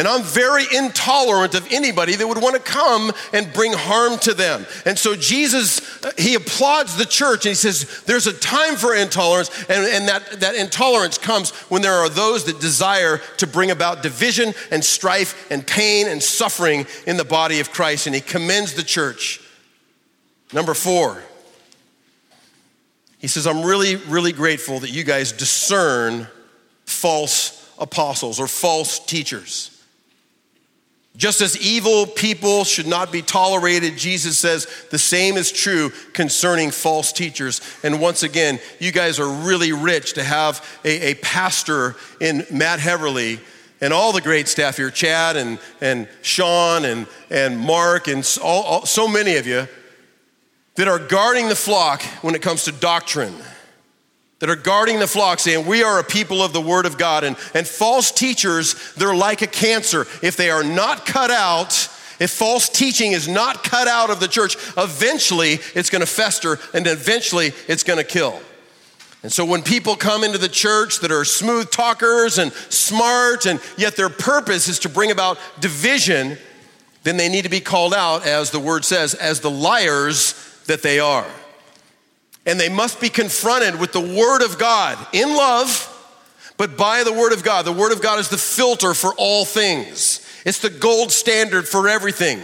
And 0.00 0.08
I'm 0.08 0.22
very 0.22 0.64
intolerant 0.74 1.54
of 1.54 1.70
anybody 1.70 2.16
that 2.16 2.26
would 2.26 2.40
want 2.40 2.56
to 2.56 2.62
come 2.62 3.12
and 3.34 3.52
bring 3.52 3.74
harm 3.74 4.18
to 4.20 4.32
them. 4.32 4.64
And 4.86 4.98
so 4.98 5.14
Jesus, 5.14 6.02
uh, 6.02 6.10
he 6.16 6.36
applauds 6.36 6.96
the 6.96 7.04
church 7.04 7.44
and 7.44 7.50
he 7.50 7.54
says, 7.54 8.02
there's 8.06 8.26
a 8.26 8.32
time 8.32 8.76
for 8.76 8.94
intolerance, 8.94 9.50
and, 9.68 9.84
and 9.84 10.08
that, 10.08 10.40
that 10.40 10.54
intolerance 10.54 11.18
comes 11.18 11.50
when 11.68 11.82
there 11.82 11.92
are 11.92 12.08
those 12.08 12.44
that 12.44 12.60
desire 12.60 13.18
to 13.36 13.46
bring 13.46 13.70
about 13.72 14.02
division 14.02 14.54
and 14.70 14.82
strife 14.82 15.50
and 15.50 15.66
pain 15.66 16.08
and 16.08 16.22
suffering 16.22 16.86
in 17.06 17.18
the 17.18 17.24
body 17.26 17.60
of 17.60 17.70
Christ. 17.70 18.06
And 18.06 18.14
he 18.14 18.22
commends 18.22 18.72
the 18.72 18.82
church. 18.82 19.42
Number 20.50 20.72
four, 20.72 21.22
he 23.18 23.28
says, 23.28 23.46
I'm 23.46 23.62
really, 23.62 23.96
really 23.96 24.32
grateful 24.32 24.78
that 24.78 24.88
you 24.88 25.04
guys 25.04 25.30
discern 25.30 26.26
false 26.86 27.70
apostles 27.78 28.40
or 28.40 28.46
false 28.46 28.98
teachers. 28.98 29.69
Just 31.20 31.42
as 31.42 31.54
evil 31.58 32.06
people 32.06 32.64
should 32.64 32.86
not 32.86 33.12
be 33.12 33.20
tolerated, 33.20 33.98
Jesus 33.98 34.38
says 34.38 34.66
the 34.90 34.98
same 34.98 35.36
is 35.36 35.52
true 35.52 35.90
concerning 36.14 36.70
false 36.70 37.12
teachers. 37.12 37.60
And 37.82 38.00
once 38.00 38.22
again, 38.22 38.58
you 38.78 38.90
guys 38.90 39.20
are 39.20 39.28
really 39.28 39.70
rich 39.70 40.14
to 40.14 40.24
have 40.24 40.66
a, 40.82 41.10
a 41.10 41.14
pastor 41.16 41.94
in 42.22 42.46
Matt 42.50 42.80
Heverly 42.80 43.38
and 43.82 43.92
all 43.92 44.14
the 44.14 44.22
great 44.22 44.48
staff 44.48 44.78
here, 44.78 44.90
Chad 44.90 45.36
and, 45.36 45.58
and 45.82 46.08
Sean 46.22 46.86
and, 46.86 47.06
and 47.28 47.58
Mark 47.58 48.08
and 48.08 48.26
all, 48.42 48.62
all, 48.62 48.86
so 48.86 49.06
many 49.06 49.36
of 49.36 49.46
you 49.46 49.68
that 50.76 50.88
are 50.88 50.98
guarding 50.98 51.50
the 51.50 51.54
flock 51.54 52.00
when 52.22 52.34
it 52.34 52.40
comes 52.40 52.64
to 52.64 52.72
doctrine 52.72 53.34
that 54.40 54.50
are 54.50 54.56
guarding 54.56 54.98
the 54.98 55.06
flock, 55.06 55.38
saying, 55.38 55.66
We 55.66 55.82
are 55.82 56.00
a 56.00 56.04
people 56.04 56.42
of 56.42 56.52
the 56.52 56.60
Word 56.60 56.86
of 56.86 56.98
God. 56.98 57.24
And, 57.24 57.36
and 57.54 57.66
false 57.66 58.10
teachers, 58.10 58.94
they're 58.94 59.14
like 59.14 59.42
a 59.42 59.46
cancer. 59.46 60.06
If 60.22 60.36
they 60.36 60.50
are 60.50 60.64
not 60.64 61.06
cut 61.06 61.30
out, 61.30 61.88
if 62.18 62.30
false 62.30 62.68
teaching 62.68 63.12
is 63.12 63.28
not 63.28 63.62
cut 63.62 63.86
out 63.86 64.10
of 64.10 64.18
the 64.18 64.28
church, 64.28 64.56
eventually 64.76 65.58
it's 65.74 65.88
going 65.88 66.00
to 66.00 66.06
fester 66.06 66.58
and 66.74 66.86
eventually 66.86 67.52
it's 67.68 67.82
going 67.82 67.98
to 67.98 68.04
kill. 68.04 68.40
And 69.22 69.30
so 69.30 69.44
when 69.44 69.62
people 69.62 69.96
come 69.96 70.24
into 70.24 70.38
the 70.38 70.48
church 70.48 71.00
that 71.00 71.12
are 71.12 71.26
smooth 71.26 71.70
talkers 71.70 72.38
and 72.38 72.52
smart, 72.52 73.44
and 73.44 73.60
yet 73.76 73.94
their 73.94 74.08
purpose 74.08 74.68
is 74.68 74.78
to 74.80 74.88
bring 74.88 75.10
about 75.10 75.38
division, 75.60 76.38
then 77.02 77.18
they 77.18 77.28
need 77.28 77.42
to 77.42 77.50
be 77.50 77.60
called 77.60 77.92
out, 77.92 78.26
as 78.26 78.50
the 78.50 78.58
word 78.58 78.86
says, 78.86 79.12
as 79.12 79.40
the 79.40 79.50
liars 79.50 80.62
that 80.66 80.82
they 80.82 80.98
are 80.98 81.26
and 82.50 82.58
they 82.58 82.68
must 82.68 83.00
be 83.00 83.08
confronted 83.08 83.78
with 83.78 83.92
the 83.92 84.00
Word 84.00 84.42
of 84.42 84.58
God 84.58 84.98
in 85.12 85.28
love, 85.36 85.86
but 86.56 86.76
by 86.76 87.04
the 87.04 87.12
Word 87.12 87.32
of 87.32 87.44
God. 87.44 87.64
The 87.64 87.70
Word 87.70 87.92
of 87.92 88.02
God 88.02 88.18
is 88.18 88.28
the 88.28 88.36
filter 88.36 88.92
for 88.92 89.14
all 89.16 89.44
things, 89.44 90.26
it's 90.44 90.58
the 90.58 90.68
gold 90.68 91.12
standard 91.12 91.68
for 91.68 91.88
everything. 91.88 92.40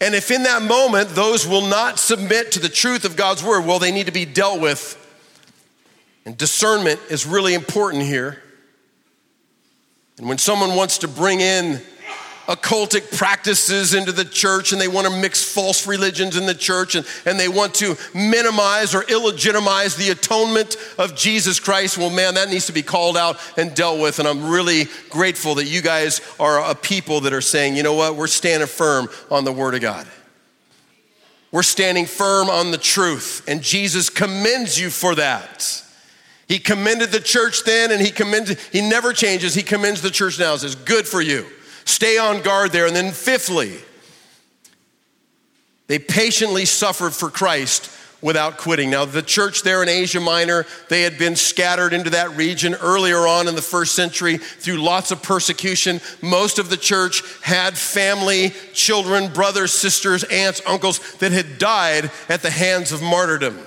And 0.00 0.14
if 0.14 0.30
in 0.30 0.44
that 0.44 0.62
moment 0.62 1.08
those 1.10 1.48
will 1.48 1.66
not 1.66 1.98
submit 1.98 2.52
to 2.52 2.60
the 2.60 2.68
truth 2.68 3.04
of 3.04 3.16
God's 3.16 3.42
Word, 3.42 3.66
well, 3.66 3.80
they 3.80 3.90
need 3.90 4.06
to 4.06 4.12
be 4.12 4.24
dealt 4.24 4.60
with. 4.60 4.94
And 6.24 6.38
discernment 6.38 7.00
is 7.10 7.26
really 7.26 7.54
important 7.54 8.04
here. 8.04 8.40
And 10.18 10.28
when 10.28 10.38
someone 10.38 10.76
wants 10.76 10.98
to 10.98 11.08
bring 11.08 11.40
in 11.40 11.82
occultic 12.48 13.14
practices 13.16 13.92
into 13.92 14.10
the 14.10 14.24
church 14.24 14.72
and 14.72 14.80
they 14.80 14.88
want 14.88 15.06
to 15.06 15.12
mix 15.12 15.44
false 15.44 15.86
religions 15.86 16.36
in 16.36 16.46
the 16.46 16.54
church 16.54 16.94
and, 16.94 17.06
and 17.26 17.38
they 17.38 17.48
want 17.48 17.74
to 17.74 17.94
minimize 18.14 18.94
or 18.94 19.02
illegitimize 19.02 19.96
the 19.98 20.10
atonement 20.10 20.76
of 20.98 21.14
Jesus 21.14 21.60
Christ. 21.60 21.98
Well, 21.98 22.10
man, 22.10 22.34
that 22.34 22.48
needs 22.48 22.66
to 22.66 22.72
be 22.72 22.82
called 22.82 23.16
out 23.18 23.38
and 23.58 23.74
dealt 23.74 24.00
with. 24.00 24.18
And 24.18 24.26
I'm 24.26 24.48
really 24.48 24.86
grateful 25.10 25.56
that 25.56 25.66
you 25.66 25.82
guys 25.82 26.22
are 26.40 26.70
a 26.70 26.74
people 26.74 27.20
that 27.20 27.34
are 27.34 27.42
saying, 27.42 27.76
you 27.76 27.82
know 27.82 27.94
what, 27.94 28.16
we're 28.16 28.26
standing 28.26 28.66
firm 28.66 29.08
on 29.30 29.44
the 29.44 29.52
Word 29.52 29.74
of 29.74 29.82
God. 29.82 30.06
We're 31.52 31.62
standing 31.62 32.06
firm 32.06 32.50
on 32.50 32.72
the 32.72 32.78
truth, 32.78 33.42
and 33.48 33.62
Jesus 33.62 34.10
commends 34.10 34.78
you 34.78 34.90
for 34.90 35.14
that. 35.14 35.82
He 36.46 36.58
commended 36.58 37.10
the 37.10 37.20
church 37.20 37.64
then, 37.64 37.90
and 37.90 38.02
he 38.02 38.10
commended, 38.10 38.58
he 38.70 38.82
never 38.82 39.14
changes. 39.14 39.54
He 39.54 39.62
commends 39.62 40.02
the 40.02 40.10
church 40.10 40.38
now. 40.38 40.56
Says, 40.56 40.74
good 40.74 41.06
for 41.06 41.22
you. 41.22 41.46
Stay 41.88 42.18
on 42.18 42.42
guard 42.42 42.70
there. 42.70 42.86
And 42.86 42.94
then, 42.94 43.12
fifthly, 43.12 43.78
they 45.86 45.98
patiently 45.98 46.66
suffered 46.66 47.14
for 47.14 47.30
Christ 47.30 47.90
without 48.20 48.58
quitting. 48.58 48.90
Now, 48.90 49.06
the 49.06 49.22
church 49.22 49.62
there 49.62 49.82
in 49.82 49.88
Asia 49.88 50.20
Minor, 50.20 50.66
they 50.90 51.00
had 51.00 51.18
been 51.18 51.34
scattered 51.34 51.94
into 51.94 52.10
that 52.10 52.36
region 52.36 52.74
earlier 52.74 53.26
on 53.26 53.48
in 53.48 53.54
the 53.54 53.62
first 53.62 53.94
century 53.94 54.36
through 54.36 54.76
lots 54.76 55.10
of 55.12 55.22
persecution. 55.22 56.00
Most 56.20 56.58
of 56.58 56.68
the 56.68 56.76
church 56.76 57.22
had 57.40 57.78
family, 57.78 58.50
children, 58.74 59.32
brothers, 59.32 59.72
sisters, 59.72 60.24
aunts, 60.24 60.60
uncles 60.66 60.98
that 61.16 61.32
had 61.32 61.58
died 61.58 62.10
at 62.28 62.42
the 62.42 62.50
hands 62.50 62.92
of 62.92 63.00
martyrdom. 63.00 63.58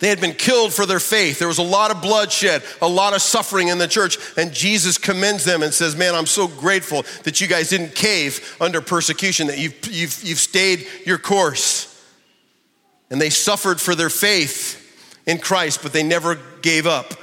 They 0.00 0.08
had 0.08 0.20
been 0.20 0.32
killed 0.32 0.72
for 0.72 0.86
their 0.86 1.00
faith. 1.00 1.38
There 1.38 1.48
was 1.48 1.58
a 1.58 1.62
lot 1.62 1.90
of 1.90 2.02
bloodshed, 2.02 2.64
a 2.82 2.88
lot 2.88 3.14
of 3.14 3.22
suffering 3.22 3.68
in 3.68 3.78
the 3.78 3.86
church. 3.86 4.18
And 4.36 4.52
Jesus 4.52 4.98
commends 4.98 5.44
them 5.44 5.62
and 5.62 5.72
says, 5.72 5.94
Man, 5.94 6.14
I'm 6.14 6.26
so 6.26 6.48
grateful 6.48 7.04
that 7.22 7.40
you 7.40 7.46
guys 7.46 7.70
didn't 7.70 7.94
cave 7.94 8.56
under 8.60 8.80
persecution, 8.80 9.46
that 9.46 9.58
you've, 9.58 9.74
you've, 9.86 10.22
you've 10.24 10.38
stayed 10.38 10.86
your 11.06 11.18
course. 11.18 11.90
And 13.10 13.20
they 13.20 13.30
suffered 13.30 13.80
for 13.80 13.94
their 13.94 14.10
faith 14.10 14.80
in 15.26 15.38
Christ, 15.38 15.80
but 15.82 15.92
they 15.92 16.02
never 16.02 16.38
gave 16.60 16.86
up. 16.86 17.14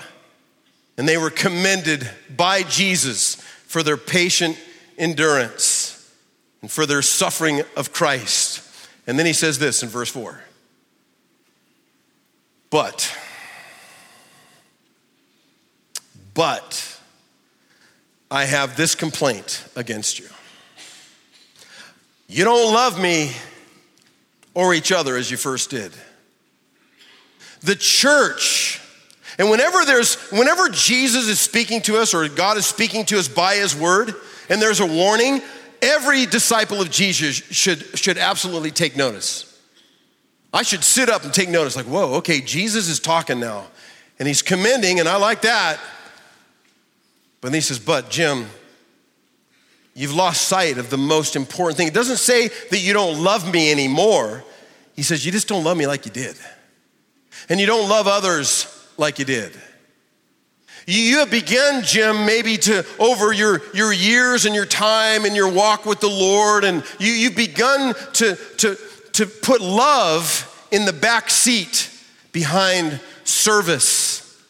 And 0.97 1.07
they 1.07 1.17
were 1.17 1.29
commended 1.29 2.09
by 2.35 2.63
Jesus 2.63 3.35
for 3.35 3.83
their 3.83 3.97
patient 3.97 4.57
endurance 4.97 6.13
and 6.61 6.71
for 6.71 6.85
their 6.85 7.01
suffering 7.01 7.63
of 7.75 7.91
Christ. 7.91 8.61
And 9.07 9.19
then 9.19 9.25
he 9.25 9.33
says 9.33 9.59
this 9.59 9.83
in 9.83 9.89
verse 9.89 10.09
4 10.09 10.41
but, 12.71 13.15
but, 16.33 16.99
I 18.31 18.45
have 18.45 18.77
this 18.77 18.95
complaint 18.95 19.65
against 19.75 20.17
you. 20.17 20.27
You 22.29 22.45
don't 22.45 22.73
love 22.73 22.99
me 22.99 23.33
or 24.53 24.73
each 24.73 24.93
other 24.93 25.17
as 25.17 25.29
you 25.29 25.35
first 25.35 25.69
did. 25.69 25.91
The 27.59 27.75
church, 27.75 28.79
and 29.37 29.49
whenever 29.49 29.83
there's, 29.83 30.15
whenever 30.31 30.69
Jesus 30.69 31.27
is 31.27 31.41
speaking 31.41 31.81
to 31.81 31.97
us 31.97 32.13
or 32.13 32.29
God 32.29 32.55
is 32.55 32.65
speaking 32.65 33.05
to 33.07 33.19
us 33.19 33.27
by 33.27 33.55
his 33.55 33.75
word, 33.75 34.15
and 34.49 34.61
there's 34.61 34.79
a 34.79 34.85
warning, 34.85 35.41
every 35.81 36.25
disciple 36.25 36.79
of 36.79 36.89
Jesus 36.89 37.35
should, 37.35 37.99
should 37.99 38.17
absolutely 38.17 38.71
take 38.71 38.95
notice. 38.95 39.50
I 40.53 40.63
should 40.63 40.83
sit 40.83 41.09
up 41.09 41.23
and 41.23 41.33
take 41.33 41.49
notice, 41.49 41.75
like, 41.75 41.85
whoa, 41.85 42.15
okay, 42.15 42.41
Jesus 42.41 42.89
is 42.89 42.99
talking 42.99 43.39
now. 43.39 43.67
And 44.19 44.27
he's 44.27 44.41
commending, 44.41 44.99
and 44.99 45.07
I 45.07 45.15
like 45.15 45.41
that. 45.43 45.79
But 47.39 47.49
then 47.49 47.55
he 47.55 47.61
says, 47.61 47.79
but 47.79 48.09
Jim, 48.09 48.45
you've 49.95 50.13
lost 50.13 50.47
sight 50.47 50.77
of 50.77 50.89
the 50.89 50.97
most 50.97 51.35
important 51.35 51.77
thing. 51.77 51.87
It 51.87 51.93
doesn't 51.93 52.17
say 52.17 52.49
that 52.49 52.77
you 52.79 52.93
don't 52.93 53.23
love 53.23 53.51
me 53.51 53.71
anymore. 53.71 54.43
He 54.95 55.03
says, 55.03 55.25
you 55.25 55.31
just 55.31 55.47
don't 55.47 55.63
love 55.63 55.77
me 55.77 55.87
like 55.87 56.05
you 56.05 56.11
did. 56.11 56.35
And 57.49 57.59
you 57.59 57.65
don't 57.65 57.89
love 57.89 58.07
others 58.07 58.67
like 58.97 59.19
you 59.19 59.25
did. 59.25 59.53
You 60.85 61.19
have 61.19 61.31
begun, 61.31 61.83
Jim, 61.83 62.25
maybe 62.25 62.57
to 62.57 62.85
over 62.99 63.31
your, 63.31 63.61
your 63.73 63.93
years 63.93 64.45
and 64.45 64.53
your 64.53 64.65
time 64.65 65.25
and 65.25 65.35
your 65.35 65.51
walk 65.51 65.85
with 65.85 65.99
the 65.99 66.09
Lord, 66.09 66.63
and 66.63 66.83
you, 66.99 67.11
you've 67.11 67.35
begun 67.35 67.93
to, 68.13 68.35
to, 68.57 68.77
to 69.13 69.25
put 69.25 69.61
love 69.61 70.47
in 70.71 70.85
the 70.85 70.93
back 70.93 71.29
seat 71.29 71.89
behind 72.31 72.99
service. 73.23 74.41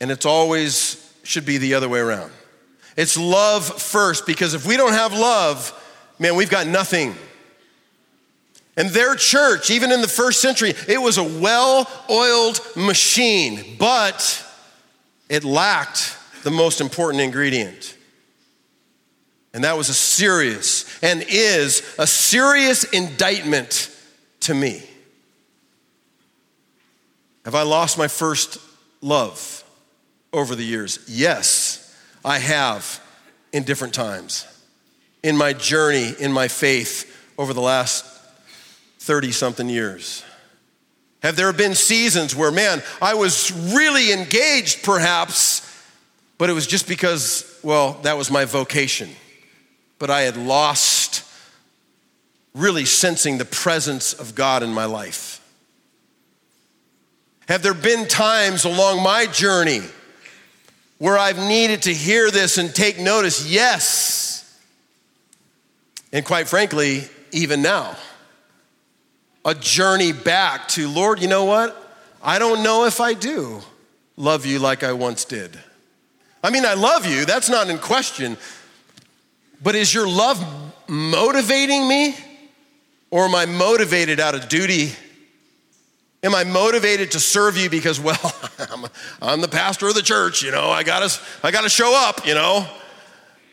And 0.00 0.10
it's 0.10 0.26
always 0.26 1.12
should 1.22 1.44
be 1.44 1.58
the 1.58 1.74
other 1.74 1.88
way 1.88 2.00
around. 2.00 2.32
It's 2.96 3.16
love 3.16 3.80
first, 3.80 4.26
because 4.26 4.54
if 4.54 4.66
we 4.66 4.76
don't 4.76 4.92
have 4.92 5.12
love, 5.12 5.72
man, 6.18 6.36
we've 6.36 6.50
got 6.50 6.66
nothing. 6.66 7.14
And 8.76 8.90
their 8.90 9.14
church, 9.14 9.70
even 9.70 9.92
in 9.92 10.00
the 10.00 10.08
first 10.08 10.40
century, 10.40 10.74
it 10.88 11.00
was 11.00 11.18
a 11.18 11.24
well 11.24 11.88
oiled 12.08 12.60
machine, 12.76 13.76
but 13.78 14.44
it 15.28 15.44
lacked 15.44 16.16
the 16.42 16.50
most 16.50 16.80
important 16.80 17.22
ingredient 17.22 17.96
and 19.52 19.64
that 19.64 19.76
was 19.76 19.88
a 19.88 19.94
serious 19.94 20.84
and 21.02 21.24
is 21.28 21.82
a 21.98 22.06
serious 22.06 22.84
indictment 22.84 23.90
to 24.40 24.54
me. 24.54 24.82
Have 27.44 27.54
I 27.54 27.62
lost 27.62 27.98
my 27.98 28.08
first 28.08 28.58
love 29.00 29.64
over 30.32 30.54
the 30.54 30.62
years? 30.62 31.00
Yes, 31.08 31.96
I 32.24 32.38
have 32.38 33.00
in 33.52 33.64
different 33.64 33.94
times. 33.94 34.46
In 35.22 35.36
my 35.36 35.52
journey, 35.52 36.14
in 36.18 36.32
my 36.32 36.48
faith 36.48 37.06
over 37.36 37.52
the 37.52 37.60
last 37.60 38.04
30 39.00 39.32
something 39.32 39.68
years. 39.68 40.22
Have 41.22 41.36
there 41.36 41.52
been 41.52 41.74
seasons 41.74 42.36
where, 42.36 42.52
man, 42.52 42.82
I 43.02 43.14
was 43.14 43.52
really 43.74 44.12
engaged 44.12 44.82
perhaps, 44.82 45.66
but 46.38 46.48
it 46.48 46.54
was 46.54 46.66
just 46.66 46.88
because, 46.88 47.58
well, 47.62 47.94
that 48.02 48.16
was 48.16 48.30
my 48.30 48.44
vocation 48.44 49.10
but 50.00 50.10
I 50.10 50.22
had 50.22 50.36
lost 50.36 51.22
really 52.54 52.84
sensing 52.84 53.38
the 53.38 53.44
presence 53.44 54.12
of 54.12 54.34
God 54.34 54.64
in 54.64 54.72
my 54.72 54.86
life? 54.86 55.40
Have 57.46 57.62
there 57.62 57.74
been 57.74 58.08
times 58.08 58.64
along 58.64 59.02
my 59.02 59.26
journey 59.26 59.82
where 60.98 61.18
I've 61.18 61.38
needed 61.38 61.82
to 61.82 61.94
hear 61.94 62.30
this 62.30 62.58
and 62.58 62.74
take 62.74 62.98
notice? 62.98 63.48
Yes. 63.48 64.60
And 66.12 66.24
quite 66.24 66.48
frankly, 66.48 67.04
even 67.30 67.62
now, 67.62 67.96
a 69.44 69.54
journey 69.54 70.12
back 70.12 70.66
to, 70.68 70.88
Lord, 70.88 71.20
you 71.20 71.28
know 71.28 71.44
what? 71.44 71.76
I 72.22 72.38
don't 72.38 72.62
know 72.62 72.86
if 72.86 73.00
I 73.00 73.14
do 73.14 73.60
love 74.16 74.46
you 74.46 74.58
like 74.58 74.82
I 74.82 74.92
once 74.92 75.24
did. 75.24 75.58
I 76.42 76.50
mean, 76.50 76.64
I 76.64 76.74
love 76.74 77.06
you, 77.06 77.26
that's 77.26 77.50
not 77.50 77.68
in 77.68 77.78
question, 77.78 78.38
But 79.62 79.74
is 79.74 79.92
your 79.92 80.08
love 80.08 80.42
motivating 80.88 81.86
me? 81.86 82.16
Or 83.10 83.24
am 83.24 83.34
I 83.34 83.46
motivated 83.46 84.20
out 84.20 84.34
of 84.34 84.48
duty? 84.48 84.92
Am 86.22 86.34
I 86.34 86.44
motivated 86.44 87.12
to 87.12 87.20
serve 87.20 87.56
you 87.56 87.70
because, 87.70 87.98
well, 88.00 88.34
I'm, 88.58 88.86
I'm 89.20 89.40
the 89.40 89.48
pastor 89.48 89.88
of 89.88 89.94
the 89.94 90.02
church, 90.02 90.42
you 90.42 90.50
know, 90.50 90.70
I 90.70 90.82
gotta, 90.82 91.12
I 91.42 91.50
gotta 91.50 91.68
show 91.68 91.94
up, 91.94 92.26
you 92.26 92.34
know? 92.34 92.66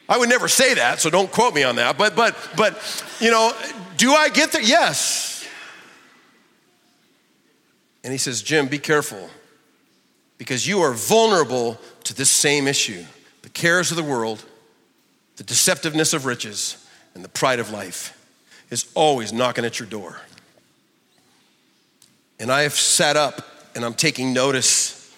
I 0.09 0.17
would 0.17 0.29
never 0.29 0.47
say 0.47 0.75
that, 0.75 0.99
so 0.99 1.09
don't 1.09 1.31
quote 1.31 1.53
me 1.53 1.63
on 1.63 1.75
that. 1.77 1.97
But, 1.97 2.15
but, 2.15 2.35
but, 2.55 3.05
you 3.19 3.29
know, 3.29 3.51
do 3.97 4.13
I 4.13 4.29
get 4.29 4.53
there? 4.53 4.61
Yes. 4.61 5.45
And 8.03 8.13
he 8.13 8.17
says, 8.17 8.41
Jim, 8.41 8.67
be 8.67 8.79
careful 8.79 9.29
because 10.37 10.65
you 10.65 10.79
are 10.79 10.93
vulnerable 10.93 11.77
to 12.05 12.13
this 12.13 12.29
same 12.29 12.67
issue 12.67 13.03
the 13.41 13.49
cares 13.49 13.91
of 13.91 13.97
the 13.97 14.03
world, 14.03 14.45
the 15.37 15.43
deceptiveness 15.43 16.13
of 16.13 16.25
riches, 16.25 16.83
and 17.13 17.23
the 17.23 17.29
pride 17.29 17.59
of 17.59 17.71
life 17.71 18.13
is 18.69 18.91
always 18.95 19.31
knocking 19.31 19.65
at 19.65 19.79
your 19.79 19.87
door. 19.87 20.19
And 22.39 22.51
I 22.51 22.61
have 22.61 22.73
sat 22.73 23.15
up 23.15 23.47
and 23.75 23.83
I'm 23.85 23.93
taking 23.93 24.33
notice. 24.33 25.11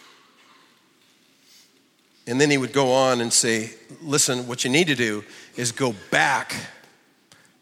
And 2.28 2.40
then 2.40 2.50
he 2.50 2.58
would 2.58 2.74
go 2.74 2.92
on 2.92 3.22
and 3.22 3.34
say, 3.34 3.72
Listen, 4.02 4.48
what 4.48 4.64
you 4.64 4.70
need 4.70 4.88
to 4.88 4.96
do 4.96 5.24
is 5.56 5.72
go 5.72 5.96
back 6.12 6.56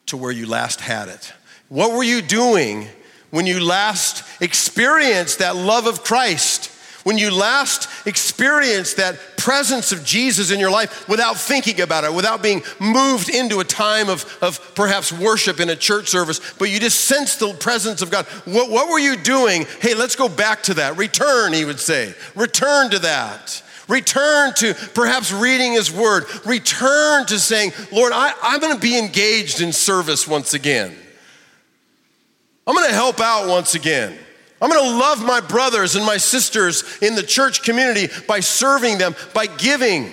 to 0.07 0.17
where 0.17 0.31
you 0.31 0.45
last 0.45 0.81
had 0.81 1.07
it. 1.07 1.33
What 1.69 1.93
were 1.93 2.03
you 2.03 2.21
doing 2.21 2.87
when 3.31 3.45
you 3.45 3.59
last 3.59 4.23
experienced 4.41 5.39
that 5.39 5.55
love 5.55 5.87
of 5.87 6.03
Christ? 6.03 6.71
When 7.03 7.17
you 7.17 7.31
last 7.31 7.87
experienced 8.05 8.97
that 8.97 9.37
presence 9.47 9.93
of 9.93 10.03
Jesus 10.03 10.51
in 10.51 10.60
your 10.60 10.69
life 10.69 11.07
without 11.07 11.38
thinking 11.38 11.79
about 11.79 12.03
it, 12.03 12.13
without 12.13 12.43
being 12.43 12.62
moved 12.81 13.29
into 13.29 13.62
a 13.62 13.63
time 13.63 14.10
of, 14.10 14.38
of 14.41 14.75
perhaps 14.75 15.10
worship 15.10 15.62
in 15.62 15.69
a 15.69 15.75
church 15.75 16.10
service, 16.10 16.41
but 16.60 16.69
you 16.69 16.81
just 16.81 17.05
sense 17.05 17.38
the 17.38 17.53
presence 17.53 18.01
of 18.01 18.12
God. 18.12 18.25
What, 18.43 18.69
what 18.69 18.89
were 18.89 18.99
you 18.99 19.15
doing? 19.15 19.65
Hey, 19.79 19.93
let's 19.93 20.17
go 20.17 20.27
back 20.27 20.63
to 20.63 20.73
that. 20.73 20.97
Return, 20.97 21.53
he 21.53 21.63
would 21.63 21.79
say. 21.79 22.13
Return 22.36 22.89
to 22.89 22.99
that. 22.99 23.63
Return 23.88 24.53
to 24.55 24.73
perhaps 24.93 25.31
reading 25.31 25.71
His 25.71 25.93
Word. 25.93 26.25
Return 26.45 27.25
to 27.27 27.39
saying, 27.39 27.71
Lord, 27.93 28.12
I, 28.13 28.33
I'm 28.43 28.60
going 28.60 28.75
to 28.75 28.81
be 28.81 28.99
engaged 28.99 29.62
in 29.62 29.71
service 29.71 30.27
once 30.27 30.55
again. 30.55 30.93
I'm 32.67 32.75
going 32.75 32.89
to 32.89 32.93
help 32.93 33.21
out 33.21 33.47
once 33.47 33.75
again. 33.75 34.19
I'm 34.61 34.69
going 34.69 34.83
to 34.83 34.97
love 34.97 35.23
my 35.23 35.39
brothers 35.39 35.95
and 35.95 36.05
my 36.05 36.17
sisters 36.17 36.83
in 37.01 37.15
the 37.15 37.23
church 37.23 37.61
community 37.61 38.07
by 38.27 38.39
serving 38.39 38.97
them, 38.97 39.15
by 39.33 39.45
giving, 39.45 40.11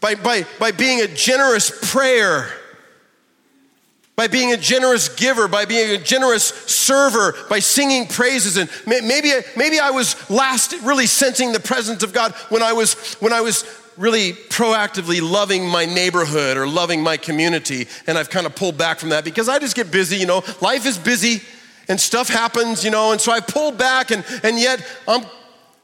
by, 0.00 0.14
by, 0.14 0.44
by 0.58 0.72
being 0.72 1.00
a 1.00 1.08
generous 1.08 1.90
prayer, 1.92 2.52
by 4.14 4.28
being 4.28 4.52
a 4.52 4.56
generous 4.58 5.08
giver, 5.08 5.48
by 5.48 5.64
being 5.64 5.90
a 5.90 5.98
generous 5.98 6.44
server, 6.44 7.34
by 7.48 7.58
singing 7.58 8.06
praises. 8.06 8.58
And 8.58 8.68
maybe, 8.86 9.32
maybe 9.56 9.78
I 9.78 9.90
was 9.90 10.30
last 10.30 10.74
really 10.82 11.06
sensing 11.06 11.52
the 11.52 11.60
presence 11.60 12.02
of 12.02 12.12
God 12.12 12.34
when 12.50 12.62
I 12.62 12.74
was, 12.74 13.14
when 13.20 13.32
I 13.32 13.40
was 13.40 13.64
really 13.96 14.32
proactively 14.32 15.22
loving 15.22 15.66
my 15.66 15.86
neighborhood 15.86 16.58
or 16.58 16.68
loving 16.68 17.02
my 17.02 17.16
community. 17.16 17.88
And 18.06 18.18
I've 18.18 18.28
kind 18.28 18.44
of 18.44 18.54
pulled 18.54 18.76
back 18.76 18.98
from 18.98 19.10
that 19.10 19.24
because 19.24 19.48
I 19.48 19.58
just 19.58 19.74
get 19.74 19.90
busy, 19.90 20.16
you 20.16 20.26
know, 20.26 20.42
life 20.60 20.84
is 20.84 20.98
busy 20.98 21.40
and 21.88 22.00
stuff 22.00 22.28
happens, 22.28 22.84
you 22.84 22.90
know, 22.90 23.12
and 23.12 23.20
so 23.20 23.32
I 23.32 23.40
pulled 23.40 23.78
back, 23.78 24.10
and, 24.10 24.24
and 24.42 24.58
yet 24.58 24.84
I'm 25.06 25.24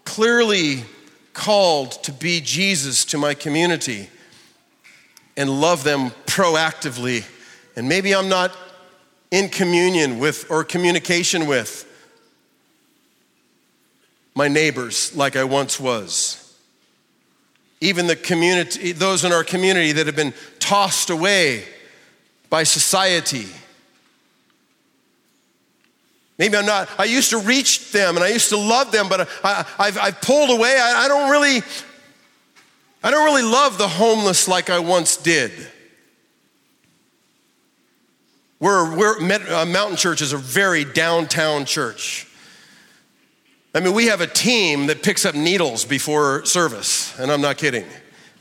clearly 0.04 0.84
called 1.32 1.92
to 2.04 2.12
be 2.12 2.40
Jesus 2.40 3.04
to 3.06 3.18
my 3.18 3.34
community 3.34 4.08
and 5.36 5.48
love 5.48 5.84
them 5.84 6.10
proactively. 6.26 7.24
And 7.76 7.88
maybe 7.88 8.14
I'm 8.14 8.28
not 8.28 8.54
in 9.30 9.48
communion 9.48 10.18
with 10.18 10.50
or 10.50 10.62
communication 10.62 11.46
with 11.46 11.88
my 14.34 14.48
neighbors 14.48 15.14
like 15.16 15.36
I 15.36 15.44
once 15.44 15.80
was. 15.80 16.38
Even 17.80 18.06
the 18.06 18.16
community, 18.16 18.92
those 18.92 19.24
in 19.24 19.32
our 19.32 19.42
community 19.44 19.92
that 19.92 20.06
have 20.06 20.16
been 20.16 20.34
tossed 20.58 21.10
away 21.10 21.64
by 22.50 22.62
society 22.62 23.46
Maybe 26.42 26.56
I'm 26.56 26.66
not, 26.66 26.88
I 26.98 27.04
used 27.04 27.30
to 27.30 27.38
reach 27.38 27.92
them 27.92 28.16
and 28.16 28.24
I 28.24 28.30
used 28.30 28.48
to 28.48 28.56
love 28.56 28.90
them, 28.90 29.08
but 29.08 29.28
I, 29.44 29.64
have 29.78 29.96
I've 29.96 30.20
pulled 30.20 30.50
away. 30.50 30.76
I, 30.76 31.04
I 31.04 31.06
don't 31.06 31.30
really, 31.30 31.62
I 33.04 33.12
don't 33.12 33.24
really 33.24 33.44
love 33.44 33.78
the 33.78 33.86
homeless 33.86 34.48
like 34.48 34.68
I 34.68 34.80
once 34.80 35.16
did. 35.16 35.52
We're, 38.58 38.96
we're 38.96 39.20
uh, 39.54 39.66
Mountain 39.66 39.98
Church 39.98 40.20
is 40.20 40.32
a 40.32 40.36
very 40.36 40.84
downtown 40.84 41.64
church. 41.64 42.26
I 43.72 43.78
mean, 43.78 43.94
we 43.94 44.06
have 44.06 44.20
a 44.20 44.26
team 44.26 44.88
that 44.88 45.04
picks 45.04 45.24
up 45.24 45.36
needles 45.36 45.84
before 45.84 46.44
service, 46.44 47.16
and 47.20 47.30
I'm 47.30 47.40
not 47.40 47.56
kidding. 47.56 47.84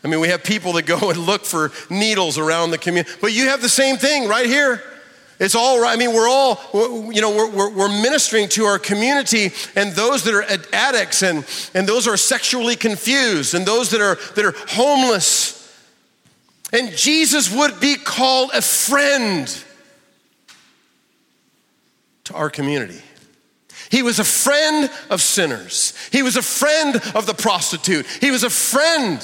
I 0.04 0.08
mean, 0.08 0.22
we 0.22 0.30
have 0.30 0.44
people 0.44 0.74
that 0.74 0.88
go 0.88 0.98
and 1.12 1.20
look 1.20 1.46
for 1.46 1.72
needles 1.92 2.40
around 2.40 2.72
the 2.72 2.80
community. 2.80 3.12
But 3.22 3.34
you 3.34 3.50
have 3.50 3.62
the 3.62 3.70
same 3.70 3.98
thing 3.98 4.28
right 4.28 4.48
here. 4.48 4.82
It's 5.42 5.56
all 5.56 5.82
right. 5.82 5.92
I 5.92 5.96
mean, 5.96 6.14
we're 6.14 6.30
all, 6.30 6.62
you 7.12 7.20
know, 7.20 7.36
we're, 7.36 7.50
we're, 7.50 7.70
we're, 7.72 8.02
ministering 8.04 8.48
to 8.50 8.66
our 8.66 8.78
community 8.78 9.50
and 9.76 9.92
those 9.94 10.24
that 10.26 10.36
are 10.36 10.46
addicts 10.72 11.24
and, 11.24 11.44
and 11.74 11.88
those 11.88 12.08
are 12.08 12.16
sexually 12.16 12.76
confused 12.76 13.56
and 13.56 13.66
those 13.66 13.90
that 13.90 14.02
are, 14.02 14.20
that 14.36 14.46
are 14.46 14.54
homeless. 14.70 15.58
And 16.72 16.92
Jesus 16.92 17.52
would 17.52 17.80
be 17.80 17.96
called 17.96 18.52
a 18.54 18.62
friend 18.62 19.48
to 22.26 22.36
our 22.36 22.52
community. 22.52 23.02
He 23.90 24.04
was 24.04 24.20
a 24.20 24.24
friend 24.24 24.92
of 25.10 25.24
sinners. 25.24 25.98
He 26.12 26.22
was 26.22 26.38
a 26.38 26.44
friend 26.44 26.98
of 27.16 27.26
the 27.26 27.34
prostitute. 27.34 28.06
He 28.06 28.30
was 28.30 28.44
a 28.44 28.50
friend 28.52 29.20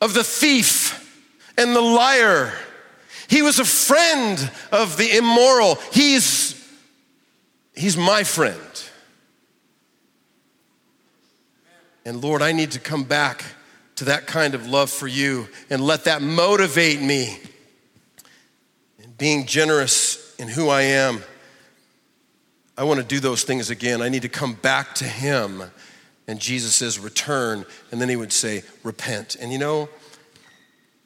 of 0.00 0.14
the 0.14 0.24
thief 0.24 0.98
and 1.56 1.76
the 1.76 1.80
liar 1.80 2.52
he 3.32 3.40
was 3.40 3.58
a 3.58 3.64
friend 3.64 4.50
of 4.70 4.98
the 4.98 5.16
immoral. 5.16 5.76
He's, 5.90 6.70
he's 7.74 7.96
my 7.96 8.24
friend. 8.24 8.60
And 12.04 12.22
Lord, 12.22 12.42
I 12.42 12.52
need 12.52 12.72
to 12.72 12.78
come 12.78 13.04
back 13.04 13.42
to 13.94 14.04
that 14.04 14.26
kind 14.26 14.54
of 14.54 14.66
love 14.66 14.90
for 14.90 15.06
you 15.06 15.48
and 15.70 15.82
let 15.82 16.04
that 16.04 16.20
motivate 16.20 17.00
me 17.00 17.38
in 19.02 19.12
being 19.12 19.46
generous 19.46 20.34
in 20.38 20.46
who 20.46 20.68
I 20.68 20.82
am. 20.82 21.22
I 22.76 22.84
want 22.84 23.00
to 23.00 23.06
do 23.06 23.18
those 23.18 23.44
things 23.44 23.70
again. 23.70 24.02
I 24.02 24.10
need 24.10 24.22
to 24.22 24.28
come 24.28 24.52
back 24.52 24.94
to 24.96 25.04
Him. 25.04 25.62
And 26.28 26.38
Jesus 26.38 26.74
says, 26.74 26.98
return. 26.98 27.64
And 27.92 27.98
then 27.98 28.10
He 28.10 28.16
would 28.16 28.30
say, 28.30 28.62
repent. 28.82 29.36
And 29.40 29.50
you 29.50 29.58
know, 29.58 29.88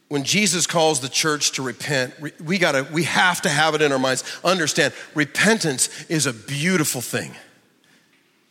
when 0.09 0.23
Jesus 0.23 0.67
calls 0.67 1.01
the 1.01 1.09
church 1.09 1.53
to 1.53 1.63
repent, 1.63 2.15
we 2.41 2.59
gotta, 2.59 2.87
we 2.93 3.05
have 3.05 3.43
to 3.43 3.49
have 3.49 3.75
it 3.75 3.83
in 3.83 3.91
our 3.93 3.99
minds. 3.99 4.23
Understand, 4.45 4.95
repentance 5.15 5.89
is 6.09 6.27
a 6.27 6.33
beautiful 6.33 7.01
thing. 7.01 7.35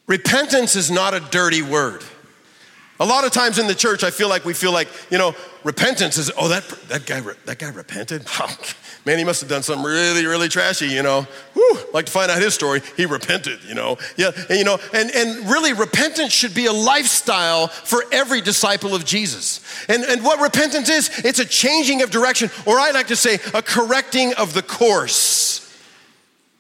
Repentance 0.08 0.76
is 0.76 0.92
not 0.92 1.14
a 1.14 1.20
dirty 1.20 1.62
word. 1.62 2.04
A 3.00 3.06
lot 3.06 3.26
of 3.26 3.32
times 3.32 3.60
in 3.60 3.68
the 3.68 3.76
church, 3.76 4.04
I 4.04 4.12
feel 4.12 4.30
like 4.30 4.46
we 4.46 4.54
feel 4.54 4.72
like, 4.72 4.88
you 5.10 5.18
know, 5.18 5.36
repentance 5.64 6.18
is, 6.18 6.32
oh, 6.38 6.48
that, 6.50 6.68
that, 6.88 7.06
guy, 7.06 7.22
that 7.46 7.60
guy 7.60 7.70
repented? 7.70 8.26
Oh, 8.40 8.58
man, 9.06 9.20
he 9.20 9.24
must 9.24 9.40
have 9.42 9.50
done 9.50 9.64
something 9.64 9.86
really, 9.86 10.26
really 10.26 10.50
trashy, 10.50 10.88
you 10.88 11.04
know. 11.04 11.22
Whew, 11.54 11.80
like 11.94 12.08
to 12.08 12.12
find 12.12 12.32
out 12.32 12.42
his 12.42 12.54
story. 12.54 12.82
He 12.98 13.06
repented, 13.06 13.64
you 13.64 13.76
know. 13.76 13.98
Yeah, 14.18 14.32
and, 14.50 14.58
you 14.58 14.66
know, 14.66 14.80
and, 14.94 15.12
and 15.12 15.50
really, 15.50 15.74
repentance 15.74 16.34
should 16.34 16.56
be 16.56 16.66
a 16.66 16.74
lifestyle 16.74 17.68
for 17.68 18.04
every 18.12 18.42
disciple 18.42 18.96
of 18.96 19.06
Jesus. 19.06 19.62
And, 19.88 20.04
and 20.04 20.24
what 20.24 20.40
repentance 20.40 20.90
is, 20.90 21.12
it's 21.24 21.40
a 21.40 21.46
changing 21.46 22.02
of 22.02 22.10
direction, 22.10 22.50
or 22.66 22.80
I 22.80 22.92
like 22.92 23.08
to 23.08 23.16
say, 23.16 23.36
a 23.54 23.62
correcting 23.62 24.34
of 24.34 24.54
the 24.54 24.64
course. 24.64 25.62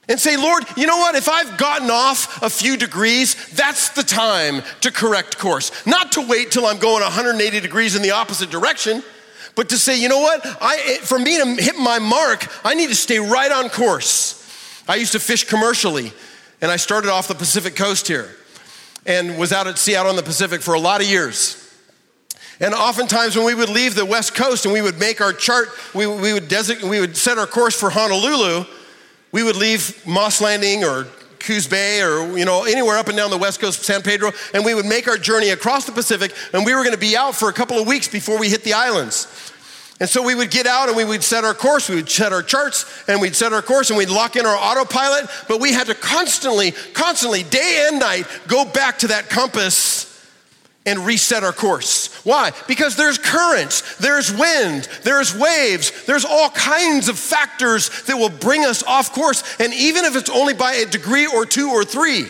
And 0.07 0.19
say, 0.19 0.37
Lord, 0.37 0.63
you 0.77 0.85
know 0.85 0.97
what? 0.97 1.15
If 1.15 1.27
I've 1.27 1.57
gotten 1.57 1.89
off 1.89 2.43
a 2.43 2.49
few 2.49 2.77
degrees, 2.77 3.49
that's 3.53 3.89
the 3.89 4.03
time 4.03 4.61
to 4.81 4.91
correct 4.91 5.39
course. 5.39 5.71
Not 5.87 6.11
to 6.11 6.21
wait 6.21 6.51
till 6.51 6.67
I'm 6.67 6.77
going 6.77 7.01
180 7.01 7.59
degrees 7.59 7.95
in 7.95 8.03
the 8.03 8.11
opposite 8.11 8.51
direction 8.51 9.01
but 9.55 9.69
to 9.69 9.77
say, 9.77 9.99
you 9.99 10.09
know 10.09 10.19
what? 10.19 10.41
I, 10.61 10.97
for 11.01 11.17
me 11.17 11.37
to 11.37 11.61
hit 11.61 11.77
my 11.77 11.99
mark, 11.99 12.47
I 12.65 12.75
need 12.75 12.89
to 12.89 12.95
stay 12.95 13.19
right 13.19 13.51
on 13.51 13.69
course. 13.69 14.41
I 14.87 14.95
used 14.95 15.13
to 15.13 15.19
fish 15.19 15.45
commercially, 15.45 16.11
and 16.61 16.69
I 16.69 16.75
started 16.75 17.09
off 17.09 17.27
the 17.27 17.35
Pacific 17.35 17.75
coast 17.75 18.07
here 18.07 18.35
and 19.05 19.37
was 19.37 19.51
out 19.51 19.67
at 19.67 19.77
sea 19.77 19.95
out 19.95 20.07
on 20.07 20.15
the 20.15 20.23
Pacific 20.23 20.61
for 20.61 20.73
a 20.73 20.79
lot 20.79 21.01
of 21.01 21.07
years. 21.07 21.61
And 22.59 22.73
oftentimes, 22.73 23.35
when 23.35 23.45
we 23.45 23.53
would 23.53 23.69
leave 23.69 23.95
the 23.95 24.05
West 24.05 24.33
Coast 24.33 24.65
and 24.65 24.73
we 24.73 24.81
would 24.81 24.99
make 24.99 25.19
our 25.19 25.33
chart, 25.33 25.69
we, 25.93 26.07
we, 26.07 26.33
would, 26.33 26.51
we 26.83 26.99
would 26.99 27.17
set 27.17 27.37
our 27.37 27.47
course 27.47 27.77
for 27.77 27.89
Honolulu, 27.89 28.65
we 29.31 29.43
would 29.43 29.57
leave 29.57 30.05
Moss 30.07 30.39
Landing 30.39 30.83
or 30.83 31.07
Coos 31.39 31.67
Bay 31.67 32.01
or 32.01 32.37
you 32.37 32.45
know 32.45 32.63
anywhere 32.63 32.97
up 32.97 33.07
and 33.07 33.15
down 33.15 33.29
the 33.29 33.37
west 33.37 33.59
coast 33.59 33.79
of 33.79 33.85
San 33.85 34.01
Pedro 34.01 34.31
and 34.53 34.65
we 34.65 34.73
would 34.73 34.85
make 34.85 35.07
our 35.07 35.17
journey 35.17 35.49
across 35.49 35.85
the 35.85 35.91
Pacific 35.91 36.33
and 36.53 36.65
we 36.65 36.73
were 36.73 36.81
going 36.81 36.95
to 36.95 36.99
be 36.99 37.15
out 37.15 37.35
for 37.35 37.49
a 37.49 37.53
couple 37.53 37.77
of 37.77 37.87
weeks 37.87 38.07
before 38.07 38.39
we 38.39 38.49
hit 38.49 38.63
the 38.63 38.73
islands. 38.73 39.44
And 39.99 40.09
so 40.09 40.21
we 40.21 40.35
would 40.35 40.51
get 40.51 40.67
out 40.67 40.89
and 40.89 40.97
we 40.97 41.05
would 41.05 41.23
set 41.23 41.45
our 41.45 41.53
course, 41.53 41.87
we 41.87 41.95
would 41.95 42.09
set 42.09 42.33
our 42.33 42.43
charts 42.43 42.85
and 43.07 43.21
we'd 43.21 43.35
set 43.35 43.53
our 43.53 43.61
course 43.61 43.89
and 43.89 43.97
we'd 43.97 44.09
lock 44.09 44.35
in 44.35 44.45
our 44.45 44.57
autopilot, 44.57 45.29
but 45.47 45.61
we 45.61 45.71
had 45.71 45.87
to 45.87 45.95
constantly, 45.95 46.71
constantly, 46.93 47.43
day 47.43 47.87
and 47.87 47.99
night, 47.99 48.25
go 48.47 48.65
back 48.65 48.99
to 48.99 49.07
that 49.07 49.29
compass 49.29 50.11
and 50.85 50.99
reset 50.99 51.43
our 51.43 51.53
course. 51.53 52.13
Why? 52.25 52.51
Because 52.67 52.95
there's 52.95 53.17
currents, 53.17 53.97
there's 53.97 54.31
wind, 54.31 54.87
there's 55.03 55.33
waves, 55.33 56.05
there's 56.05 56.25
all 56.25 56.49
kinds 56.49 57.07
of 57.07 57.17
factors 57.17 58.03
that 58.03 58.17
will 58.17 58.29
bring 58.29 58.65
us 58.65 58.83
off 58.83 59.13
course. 59.13 59.43
And 59.59 59.73
even 59.73 60.05
if 60.05 60.15
it's 60.15 60.29
only 60.29 60.53
by 60.53 60.73
a 60.73 60.85
degree 60.85 61.25
or 61.25 61.45
two 61.45 61.69
or 61.69 61.85
three, 61.85 62.25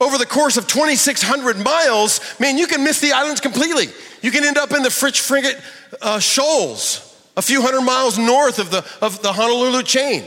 over 0.00 0.16
the 0.16 0.26
course 0.26 0.56
of 0.56 0.66
2,600 0.66 1.62
miles, 1.62 2.20
man, 2.40 2.56
you 2.56 2.66
can 2.66 2.82
miss 2.82 3.00
the 3.00 3.12
islands 3.12 3.40
completely. 3.40 3.86
You 4.22 4.30
can 4.30 4.44
end 4.44 4.56
up 4.56 4.72
in 4.72 4.82
the 4.82 4.90
French 4.90 5.20
frigate 5.20 5.60
uh, 6.00 6.18
shoals, 6.18 7.06
a 7.36 7.42
few 7.42 7.60
hundred 7.60 7.82
miles 7.82 8.18
north 8.18 8.58
of 8.58 8.70
the, 8.70 8.84
of 9.02 9.20
the 9.22 9.32
Honolulu 9.32 9.82
chain. 9.82 10.24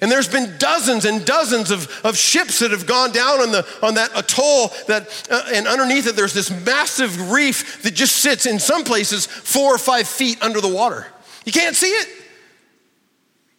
And 0.00 0.10
there's 0.10 0.28
been 0.28 0.58
dozens 0.58 1.04
and 1.04 1.24
dozens 1.24 1.70
of, 1.70 1.88
of 2.04 2.16
ships 2.16 2.58
that 2.58 2.72
have 2.72 2.86
gone 2.86 3.12
down 3.12 3.40
on, 3.40 3.52
the, 3.52 3.64
on 3.80 3.94
that 3.94 4.10
atoll, 4.16 4.72
that, 4.88 5.28
uh, 5.30 5.44
and 5.54 5.68
underneath 5.68 6.08
it, 6.08 6.16
there's 6.16 6.34
this 6.34 6.50
massive 6.66 7.30
reef 7.30 7.82
that 7.82 7.94
just 7.94 8.16
sits 8.16 8.44
in 8.44 8.58
some 8.58 8.82
places 8.82 9.26
four 9.26 9.72
or 9.72 9.78
five 9.78 10.08
feet 10.08 10.42
under 10.42 10.60
the 10.60 10.68
water. 10.68 11.06
You 11.44 11.52
can't 11.52 11.76
see 11.76 11.86
it. 11.86 12.08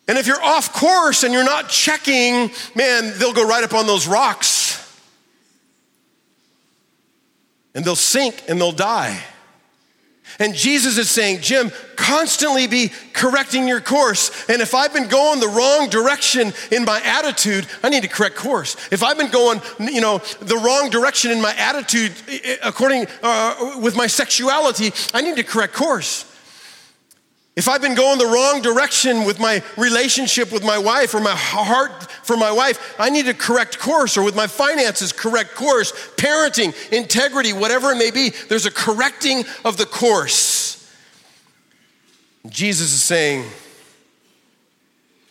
And 0.10 0.18
if 0.18 0.28
you're 0.28 0.44
off 0.44 0.74
course 0.74 1.24
and 1.24 1.34
you're 1.34 1.46
not 1.46 1.70
checking, 1.70 2.52
man, 2.76 3.18
they'll 3.18 3.32
go 3.32 3.48
right 3.48 3.64
up 3.64 3.74
on 3.74 3.88
those 3.88 4.06
rocks 4.06 4.63
and 7.76 7.84
they'll 7.84 7.96
sink 7.96 8.44
and 8.48 8.60
they'll 8.60 8.72
die. 8.72 9.22
And 10.40 10.56
Jesus 10.56 10.98
is 10.98 11.12
saying, 11.12 11.42
Jim, 11.42 11.72
constantly 11.96 12.66
be 12.66 12.92
correcting 13.14 13.68
your 13.68 13.82
course. 13.82 14.50
And 14.50 14.62
if 14.62 14.74
I've 14.74 14.94
been 14.94 15.08
going 15.08 15.40
the 15.40 15.48
wrong 15.48 15.90
direction 15.90 16.54
in 16.72 16.86
my 16.86 17.00
attitude, 17.04 17.68
I 17.84 17.90
need 17.90 18.02
to 18.04 18.10
correct 18.10 18.36
course. 18.36 18.76
If 18.92 19.04
I've 19.04 19.18
been 19.18 19.30
going, 19.30 19.62
you 19.80 20.02
know, 20.02 20.20
the 20.40 20.58
wrong 20.58 20.90
direction 20.90 21.30
in 21.32 21.42
my 21.42 21.54
attitude 21.56 22.14
according 22.64 23.06
uh, 23.22 23.78
with 23.80 23.96
my 23.96 24.08
sexuality, 24.08 24.92
I 25.14 25.22
need 25.22 25.36
to 25.36 25.44
correct 25.44 25.74
course. 25.74 26.33
If 27.56 27.70
I've 27.70 27.82
been 27.82 27.94
going 27.94 28.18
the 28.18 28.26
wrong 28.26 28.62
direction 28.62 29.26
with 29.26 29.40
my 29.40 29.62
relationship 29.78 30.52
with 30.52 30.64
my 30.64 30.80
wife 30.80 31.14
or 31.14 31.20
my 31.20 31.36
heart 31.36 32.12
for 32.24 32.36
my 32.36 32.52
wife, 32.52 32.96
I 33.00 33.12
need 33.12 33.26
to 33.26 33.34
correct 33.36 33.78
course, 33.78 34.18
or 34.18 34.24
with 34.24 34.36
my 34.36 34.48
finances, 34.48 35.12
correct 35.12 35.54
course, 35.54 35.92
parenting, 36.16 36.74
integrity, 36.92 37.54
whatever 37.54 37.92
it 37.92 37.98
may 37.98 38.10
be, 38.10 38.30
there's 38.50 38.66
a 38.66 38.72
correcting 38.72 39.44
of 39.64 39.78
the 39.78 39.86
course. 39.86 40.92
Jesus 42.50 42.92
is 42.92 43.04
saying, 43.04 43.46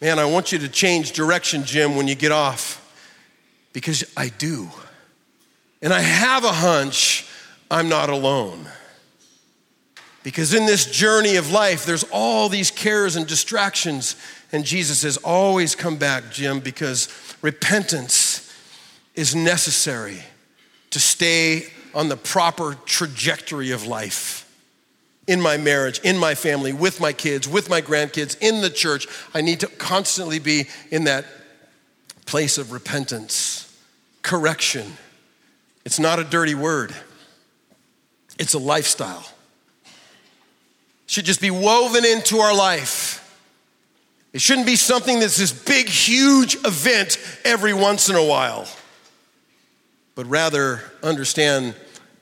Man, 0.00 0.18
I 0.18 0.24
want 0.24 0.50
you 0.50 0.58
to 0.58 0.68
change 0.68 1.12
direction, 1.12 1.62
Jim, 1.64 1.94
when 1.94 2.08
you 2.08 2.16
get 2.16 2.32
off, 2.32 2.80
because 3.72 4.04
I 4.16 4.30
do. 4.30 4.68
And 5.80 5.92
I 5.92 6.00
have 6.00 6.42
a 6.42 6.52
hunch 6.52 7.28
I'm 7.70 7.88
not 7.88 8.11
alone. 8.11 8.66
Because 10.22 10.54
in 10.54 10.66
this 10.66 10.87
journey 10.87 11.37
of 11.37 11.50
life, 11.50 11.85
there's 11.85 12.04
all 12.04 12.48
these 12.48 12.70
cares 12.70 13.16
and 13.16 13.26
distractions. 13.26 14.16
And 14.52 14.64
Jesus 14.64 15.00
says, 15.00 15.16
always 15.18 15.74
come 15.74 15.96
back, 15.96 16.30
Jim, 16.30 16.61
because 16.61 17.08
repentance 17.42 18.52
is 19.14 19.35
necessary 19.35 20.22
to 20.90 21.00
stay 21.00 21.64
on 21.94 22.08
the 22.08 22.16
proper 22.16 22.76
trajectory 22.87 23.72
of 23.72 23.87
life. 23.87 24.38
In 25.26 25.40
my 25.40 25.56
marriage, 25.56 26.00
in 26.00 26.18
my 26.18 26.35
family, 26.35 26.72
with 26.72 27.00
my 27.00 27.12
kids, 27.12 27.48
with 27.48 27.68
my 27.68 27.80
grandkids, 27.80 28.37
in 28.40 28.61
the 28.61 28.70
church, 28.70 29.06
I 29.35 29.40
need 29.40 29.61
to 29.61 29.66
constantly 29.66 30.38
be 30.38 30.68
in 30.90 31.04
that 31.04 31.24
place 32.26 32.58
of 32.58 32.72
repentance, 32.72 33.76
correction. 34.22 34.96
It's 35.85 35.98
not 35.98 36.18
a 36.18 36.24
dirty 36.24 36.54
word, 36.54 36.94
it's 38.38 38.54
a 38.54 38.58
lifestyle 38.58 39.26
should 41.12 41.27
just 41.27 41.42
be 41.42 41.51
woven 41.51 42.07
into 42.07 42.38
our 42.38 42.57
life. 42.57 43.18
It 44.33 44.40
shouldn't 44.40 44.66
be 44.66 44.77
something 44.77 45.20
that's 45.20 45.37
this 45.37 45.53
big, 45.53 45.87
huge 45.87 46.55
event 46.64 47.18
every 47.44 47.75
once 47.75 48.09
in 48.09 48.16
a 48.16 48.25
while, 48.25 48.66
but 50.14 50.25
rather 50.25 50.81
understand, 51.03 51.75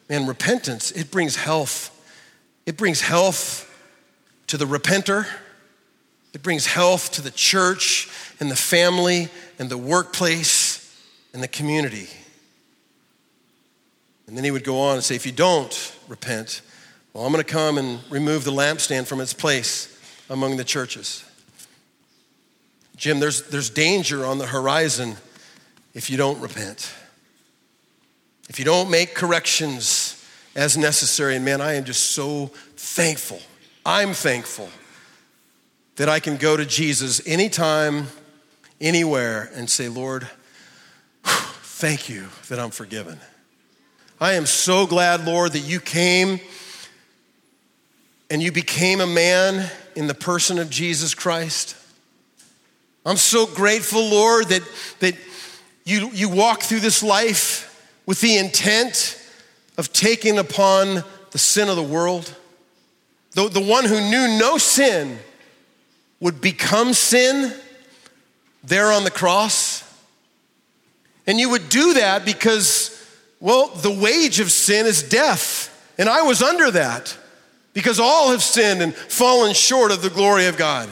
man, 0.08 0.26
repentance, 0.26 0.90
it 0.90 1.12
brings 1.12 1.36
health. 1.36 1.96
It 2.66 2.76
brings 2.76 3.00
health 3.00 3.64
to 4.48 4.56
the 4.56 4.64
repenter, 4.64 5.24
it 6.32 6.42
brings 6.42 6.66
health 6.66 7.12
to 7.12 7.22
the 7.22 7.30
church 7.30 8.08
and 8.40 8.50
the 8.50 8.56
family 8.56 9.28
and 9.60 9.70
the 9.70 9.78
workplace 9.78 11.00
and 11.32 11.40
the 11.40 11.48
community. 11.48 12.08
And 14.26 14.36
then 14.36 14.42
he 14.42 14.50
would 14.50 14.64
go 14.64 14.80
on 14.80 14.96
and 14.96 15.04
say, 15.04 15.14
if 15.14 15.26
you 15.26 15.32
don't 15.32 15.96
repent, 16.08 16.62
well, 17.12 17.24
I'm 17.24 17.32
going 17.32 17.44
to 17.44 17.50
come 17.50 17.76
and 17.76 18.00
remove 18.08 18.44
the 18.44 18.52
lampstand 18.52 19.06
from 19.06 19.20
its 19.20 19.32
place 19.32 19.98
among 20.28 20.56
the 20.56 20.64
churches. 20.64 21.24
Jim, 22.96 23.18
there's, 23.18 23.48
there's 23.48 23.70
danger 23.70 24.24
on 24.24 24.38
the 24.38 24.46
horizon 24.46 25.16
if 25.94 26.08
you 26.08 26.16
don't 26.16 26.40
repent. 26.40 26.92
If 28.48 28.58
you 28.58 28.64
don't 28.64 28.90
make 28.90 29.14
corrections 29.14 30.22
as 30.54 30.76
necessary, 30.76 31.36
and 31.36 31.44
man, 31.44 31.60
I 31.60 31.74
am 31.74 31.84
just 31.84 32.10
so 32.10 32.46
thankful. 32.76 33.40
I'm 33.84 34.12
thankful 34.12 34.68
that 35.96 36.08
I 36.08 36.20
can 36.20 36.36
go 36.36 36.56
to 36.56 36.64
Jesus 36.64 37.26
anytime, 37.26 38.06
anywhere, 38.80 39.50
and 39.54 39.68
say, 39.68 39.88
Lord, 39.88 40.28
thank 41.24 42.08
you 42.08 42.28
that 42.48 42.58
I'm 42.58 42.70
forgiven. 42.70 43.18
I 44.20 44.34
am 44.34 44.46
so 44.46 44.86
glad, 44.86 45.24
Lord, 45.24 45.52
that 45.52 45.60
you 45.60 45.80
came 45.80 46.40
and 48.30 48.40
you 48.40 48.52
became 48.52 49.00
a 49.00 49.06
man 49.06 49.68
in 49.96 50.06
the 50.06 50.14
person 50.14 50.58
of 50.58 50.70
Jesus 50.70 51.14
Christ. 51.14 51.76
I'm 53.04 53.16
so 53.16 53.46
grateful, 53.46 54.08
Lord, 54.08 54.48
that, 54.48 54.62
that 55.00 55.16
you, 55.84 56.10
you 56.12 56.28
walk 56.28 56.62
through 56.62 56.80
this 56.80 57.02
life 57.02 57.66
with 58.06 58.20
the 58.20 58.38
intent 58.38 59.20
of 59.76 59.92
taking 59.92 60.38
upon 60.38 61.02
the 61.32 61.38
sin 61.38 61.68
of 61.68 61.76
the 61.76 61.82
world. 61.82 62.34
The, 63.32 63.48
the 63.48 63.60
one 63.60 63.84
who 63.84 64.00
knew 64.00 64.38
no 64.38 64.58
sin 64.58 65.18
would 66.20 66.40
become 66.40 66.92
sin 66.94 67.52
there 68.62 68.92
on 68.92 69.04
the 69.04 69.10
cross. 69.10 69.82
And 71.26 71.38
you 71.38 71.50
would 71.50 71.68
do 71.68 71.94
that 71.94 72.24
because, 72.24 72.96
well, 73.40 73.68
the 73.68 73.90
wage 73.90 74.38
of 74.38 74.52
sin 74.52 74.86
is 74.86 75.02
death. 75.02 75.66
And 75.98 76.08
I 76.08 76.22
was 76.22 76.42
under 76.42 76.70
that 76.72 77.16
because 77.72 78.00
all 78.00 78.30
have 78.30 78.42
sinned 78.42 78.82
and 78.82 78.94
fallen 78.94 79.54
short 79.54 79.92
of 79.92 80.02
the 80.02 80.10
glory 80.10 80.46
of 80.46 80.56
God. 80.56 80.88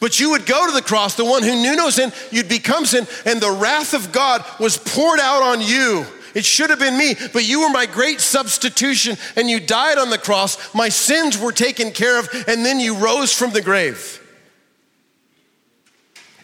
But 0.00 0.18
you 0.18 0.30
would 0.30 0.46
go 0.46 0.66
to 0.66 0.72
the 0.72 0.82
cross, 0.82 1.14
the 1.14 1.24
one 1.24 1.42
who 1.42 1.54
knew 1.54 1.76
no 1.76 1.90
sin, 1.90 2.12
you'd 2.30 2.48
become 2.48 2.86
sin, 2.86 3.06
and 3.24 3.40
the 3.40 3.52
wrath 3.52 3.94
of 3.94 4.10
God 4.10 4.44
was 4.58 4.76
poured 4.76 5.20
out 5.20 5.42
on 5.42 5.60
you. 5.60 6.04
It 6.34 6.44
should 6.44 6.70
have 6.70 6.78
been 6.78 6.96
me, 6.96 7.14
but 7.32 7.46
you 7.46 7.60
were 7.60 7.70
my 7.70 7.86
great 7.86 8.20
substitution, 8.20 9.16
and 9.36 9.50
you 9.50 9.60
died 9.60 9.98
on 9.98 10.10
the 10.10 10.18
cross. 10.18 10.74
My 10.74 10.88
sins 10.88 11.38
were 11.38 11.52
taken 11.52 11.90
care 11.90 12.18
of, 12.18 12.28
and 12.48 12.64
then 12.64 12.80
you 12.80 12.96
rose 12.96 13.32
from 13.32 13.52
the 13.52 13.60
grave. 13.60 14.21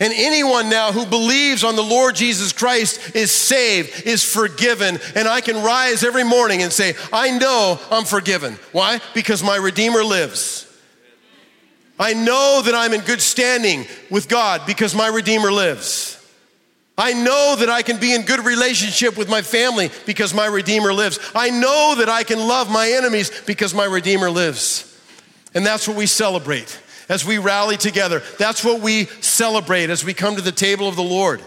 And 0.00 0.12
anyone 0.14 0.68
now 0.68 0.92
who 0.92 1.04
believes 1.04 1.64
on 1.64 1.74
the 1.74 1.82
Lord 1.82 2.14
Jesus 2.14 2.52
Christ 2.52 3.16
is 3.16 3.32
saved, 3.32 4.06
is 4.06 4.22
forgiven. 4.22 4.98
And 5.16 5.26
I 5.26 5.40
can 5.40 5.62
rise 5.62 6.04
every 6.04 6.24
morning 6.24 6.62
and 6.62 6.72
say, 6.72 6.94
I 7.12 7.36
know 7.36 7.80
I'm 7.90 8.04
forgiven. 8.04 8.54
Why? 8.72 9.00
Because 9.14 9.42
my 9.42 9.56
Redeemer 9.56 10.04
lives. 10.04 10.66
I 11.98 12.14
know 12.14 12.62
that 12.64 12.74
I'm 12.74 12.92
in 12.92 13.00
good 13.00 13.20
standing 13.20 13.86
with 14.08 14.28
God 14.28 14.62
because 14.66 14.94
my 14.94 15.08
Redeemer 15.08 15.50
lives. 15.50 16.14
I 16.96 17.12
know 17.12 17.56
that 17.58 17.68
I 17.68 17.82
can 17.82 17.98
be 17.98 18.14
in 18.14 18.22
good 18.22 18.40
relationship 18.40 19.16
with 19.16 19.28
my 19.28 19.42
family 19.42 19.90
because 20.06 20.34
my 20.34 20.46
Redeemer 20.46 20.92
lives. 20.92 21.18
I 21.34 21.50
know 21.50 21.94
that 21.98 22.08
I 22.08 22.22
can 22.22 22.38
love 22.38 22.70
my 22.70 22.88
enemies 22.90 23.30
because 23.46 23.74
my 23.74 23.84
Redeemer 23.84 24.30
lives. 24.30 24.84
And 25.54 25.66
that's 25.66 25.88
what 25.88 25.96
we 25.96 26.06
celebrate 26.06 26.78
as 27.08 27.24
we 27.24 27.38
rally 27.38 27.76
together. 27.76 28.22
That's 28.38 28.64
what 28.64 28.80
we 28.80 29.06
celebrate 29.20 29.90
as 29.90 30.04
we 30.04 30.14
come 30.14 30.36
to 30.36 30.42
the 30.42 30.52
table 30.52 30.88
of 30.88 30.96
the 30.96 31.02
Lord. 31.02 31.42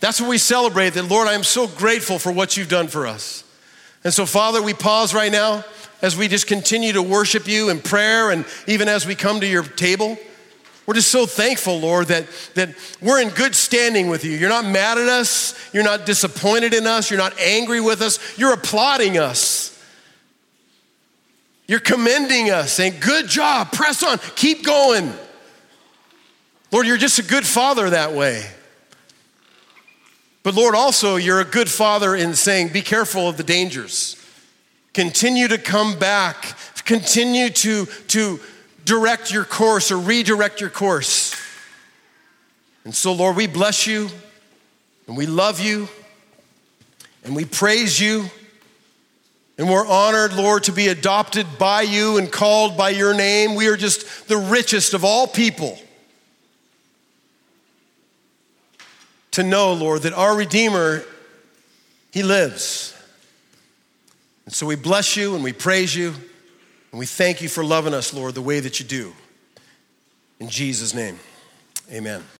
That's 0.00 0.20
what 0.20 0.30
we 0.30 0.38
celebrate 0.38 0.90
that, 0.90 1.04
Lord, 1.04 1.28
I 1.28 1.34
am 1.34 1.42
so 1.42 1.66
grateful 1.66 2.18
for 2.18 2.30
what 2.30 2.56
you've 2.56 2.68
done 2.68 2.88
for 2.88 3.06
us. 3.06 3.44
And 4.04 4.14
so, 4.14 4.26
Father, 4.26 4.62
we 4.62 4.74
pause 4.74 5.12
right 5.12 5.32
now 5.32 5.64
as 6.02 6.16
we 6.16 6.28
just 6.28 6.46
continue 6.46 6.92
to 6.92 7.02
worship 7.02 7.48
you 7.48 7.70
in 7.70 7.80
prayer 7.80 8.30
and 8.30 8.44
even 8.66 8.88
as 8.88 9.06
we 9.06 9.14
come 9.14 9.40
to 9.40 9.46
your 9.46 9.64
table. 9.64 10.16
We're 10.86 10.94
just 10.94 11.10
so 11.10 11.26
thankful, 11.26 11.80
Lord, 11.80 12.06
that, 12.06 12.26
that 12.54 12.74
we're 13.02 13.20
in 13.20 13.28
good 13.30 13.54
standing 13.54 14.08
with 14.08 14.24
you. 14.24 14.30
You're 14.30 14.48
not 14.48 14.64
mad 14.64 14.96
at 14.96 15.08
us. 15.08 15.54
You're 15.74 15.84
not 15.84 16.06
disappointed 16.06 16.72
in 16.72 16.86
us. 16.86 17.10
You're 17.10 17.18
not 17.18 17.38
angry 17.38 17.80
with 17.80 18.00
us. 18.00 18.18
You're 18.38 18.54
applauding 18.54 19.18
us. 19.18 19.77
You're 21.68 21.80
commending 21.80 22.50
us, 22.50 22.72
saying, 22.72 22.94
Good 22.98 23.28
job, 23.28 23.70
press 23.70 24.02
on, 24.02 24.18
keep 24.34 24.64
going. 24.64 25.12
Lord, 26.72 26.86
you're 26.86 26.96
just 26.96 27.18
a 27.18 27.22
good 27.22 27.46
father 27.46 27.90
that 27.90 28.12
way. 28.14 28.44
But 30.42 30.54
Lord, 30.54 30.74
also, 30.74 31.16
you're 31.16 31.40
a 31.40 31.44
good 31.44 31.68
father 31.68 32.16
in 32.16 32.34
saying, 32.34 32.70
Be 32.70 32.80
careful 32.80 33.28
of 33.28 33.36
the 33.36 33.42
dangers. 33.44 34.16
Continue 34.94 35.46
to 35.48 35.58
come 35.58 35.98
back, 35.98 36.56
continue 36.84 37.50
to, 37.50 37.84
to 37.84 38.40
direct 38.86 39.30
your 39.30 39.44
course 39.44 39.92
or 39.92 39.98
redirect 39.98 40.62
your 40.62 40.70
course. 40.70 41.38
And 42.84 42.94
so, 42.94 43.12
Lord, 43.12 43.36
we 43.36 43.46
bless 43.46 43.86
you 43.86 44.08
and 45.06 45.14
we 45.14 45.26
love 45.26 45.60
you 45.60 45.88
and 47.24 47.36
we 47.36 47.44
praise 47.44 48.00
you. 48.00 48.24
And 49.58 49.68
we're 49.68 49.86
honored, 49.86 50.32
Lord, 50.34 50.64
to 50.64 50.72
be 50.72 50.86
adopted 50.86 51.58
by 51.58 51.82
you 51.82 52.16
and 52.16 52.30
called 52.30 52.76
by 52.76 52.90
your 52.90 53.12
name. 53.12 53.56
We 53.56 53.66
are 53.66 53.76
just 53.76 54.28
the 54.28 54.36
richest 54.36 54.94
of 54.94 55.04
all 55.04 55.26
people. 55.26 55.78
To 59.32 59.42
know, 59.42 59.72
Lord, 59.72 60.02
that 60.02 60.12
our 60.12 60.36
Redeemer, 60.36 61.02
He 62.12 62.22
lives. 62.22 62.94
And 64.46 64.54
so 64.54 64.64
we 64.64 64.76
bless 64.76 65.16
you 65.16 65.34
and 65.34 65.42
we 65.42 65.52
praise 65.52 65.94
you 65.94 66.14
and 66.90 66.98
we 66.98 67.06
thank 67.06 67.42
you 67.42 67.48
for 67.48 67.64
loving 67.64 67.92
us, 67.92 68.14
Lord, 68.14 68.34
the 68.34 68.42
way 68.42 68.60
that 68.60 68.80
you 68.80 68.86
do. 68.86 69.12
In 70.40 70.48
Jesus' 70.48 70.94
name, 70.94 71.18
amen. 71.92 72.24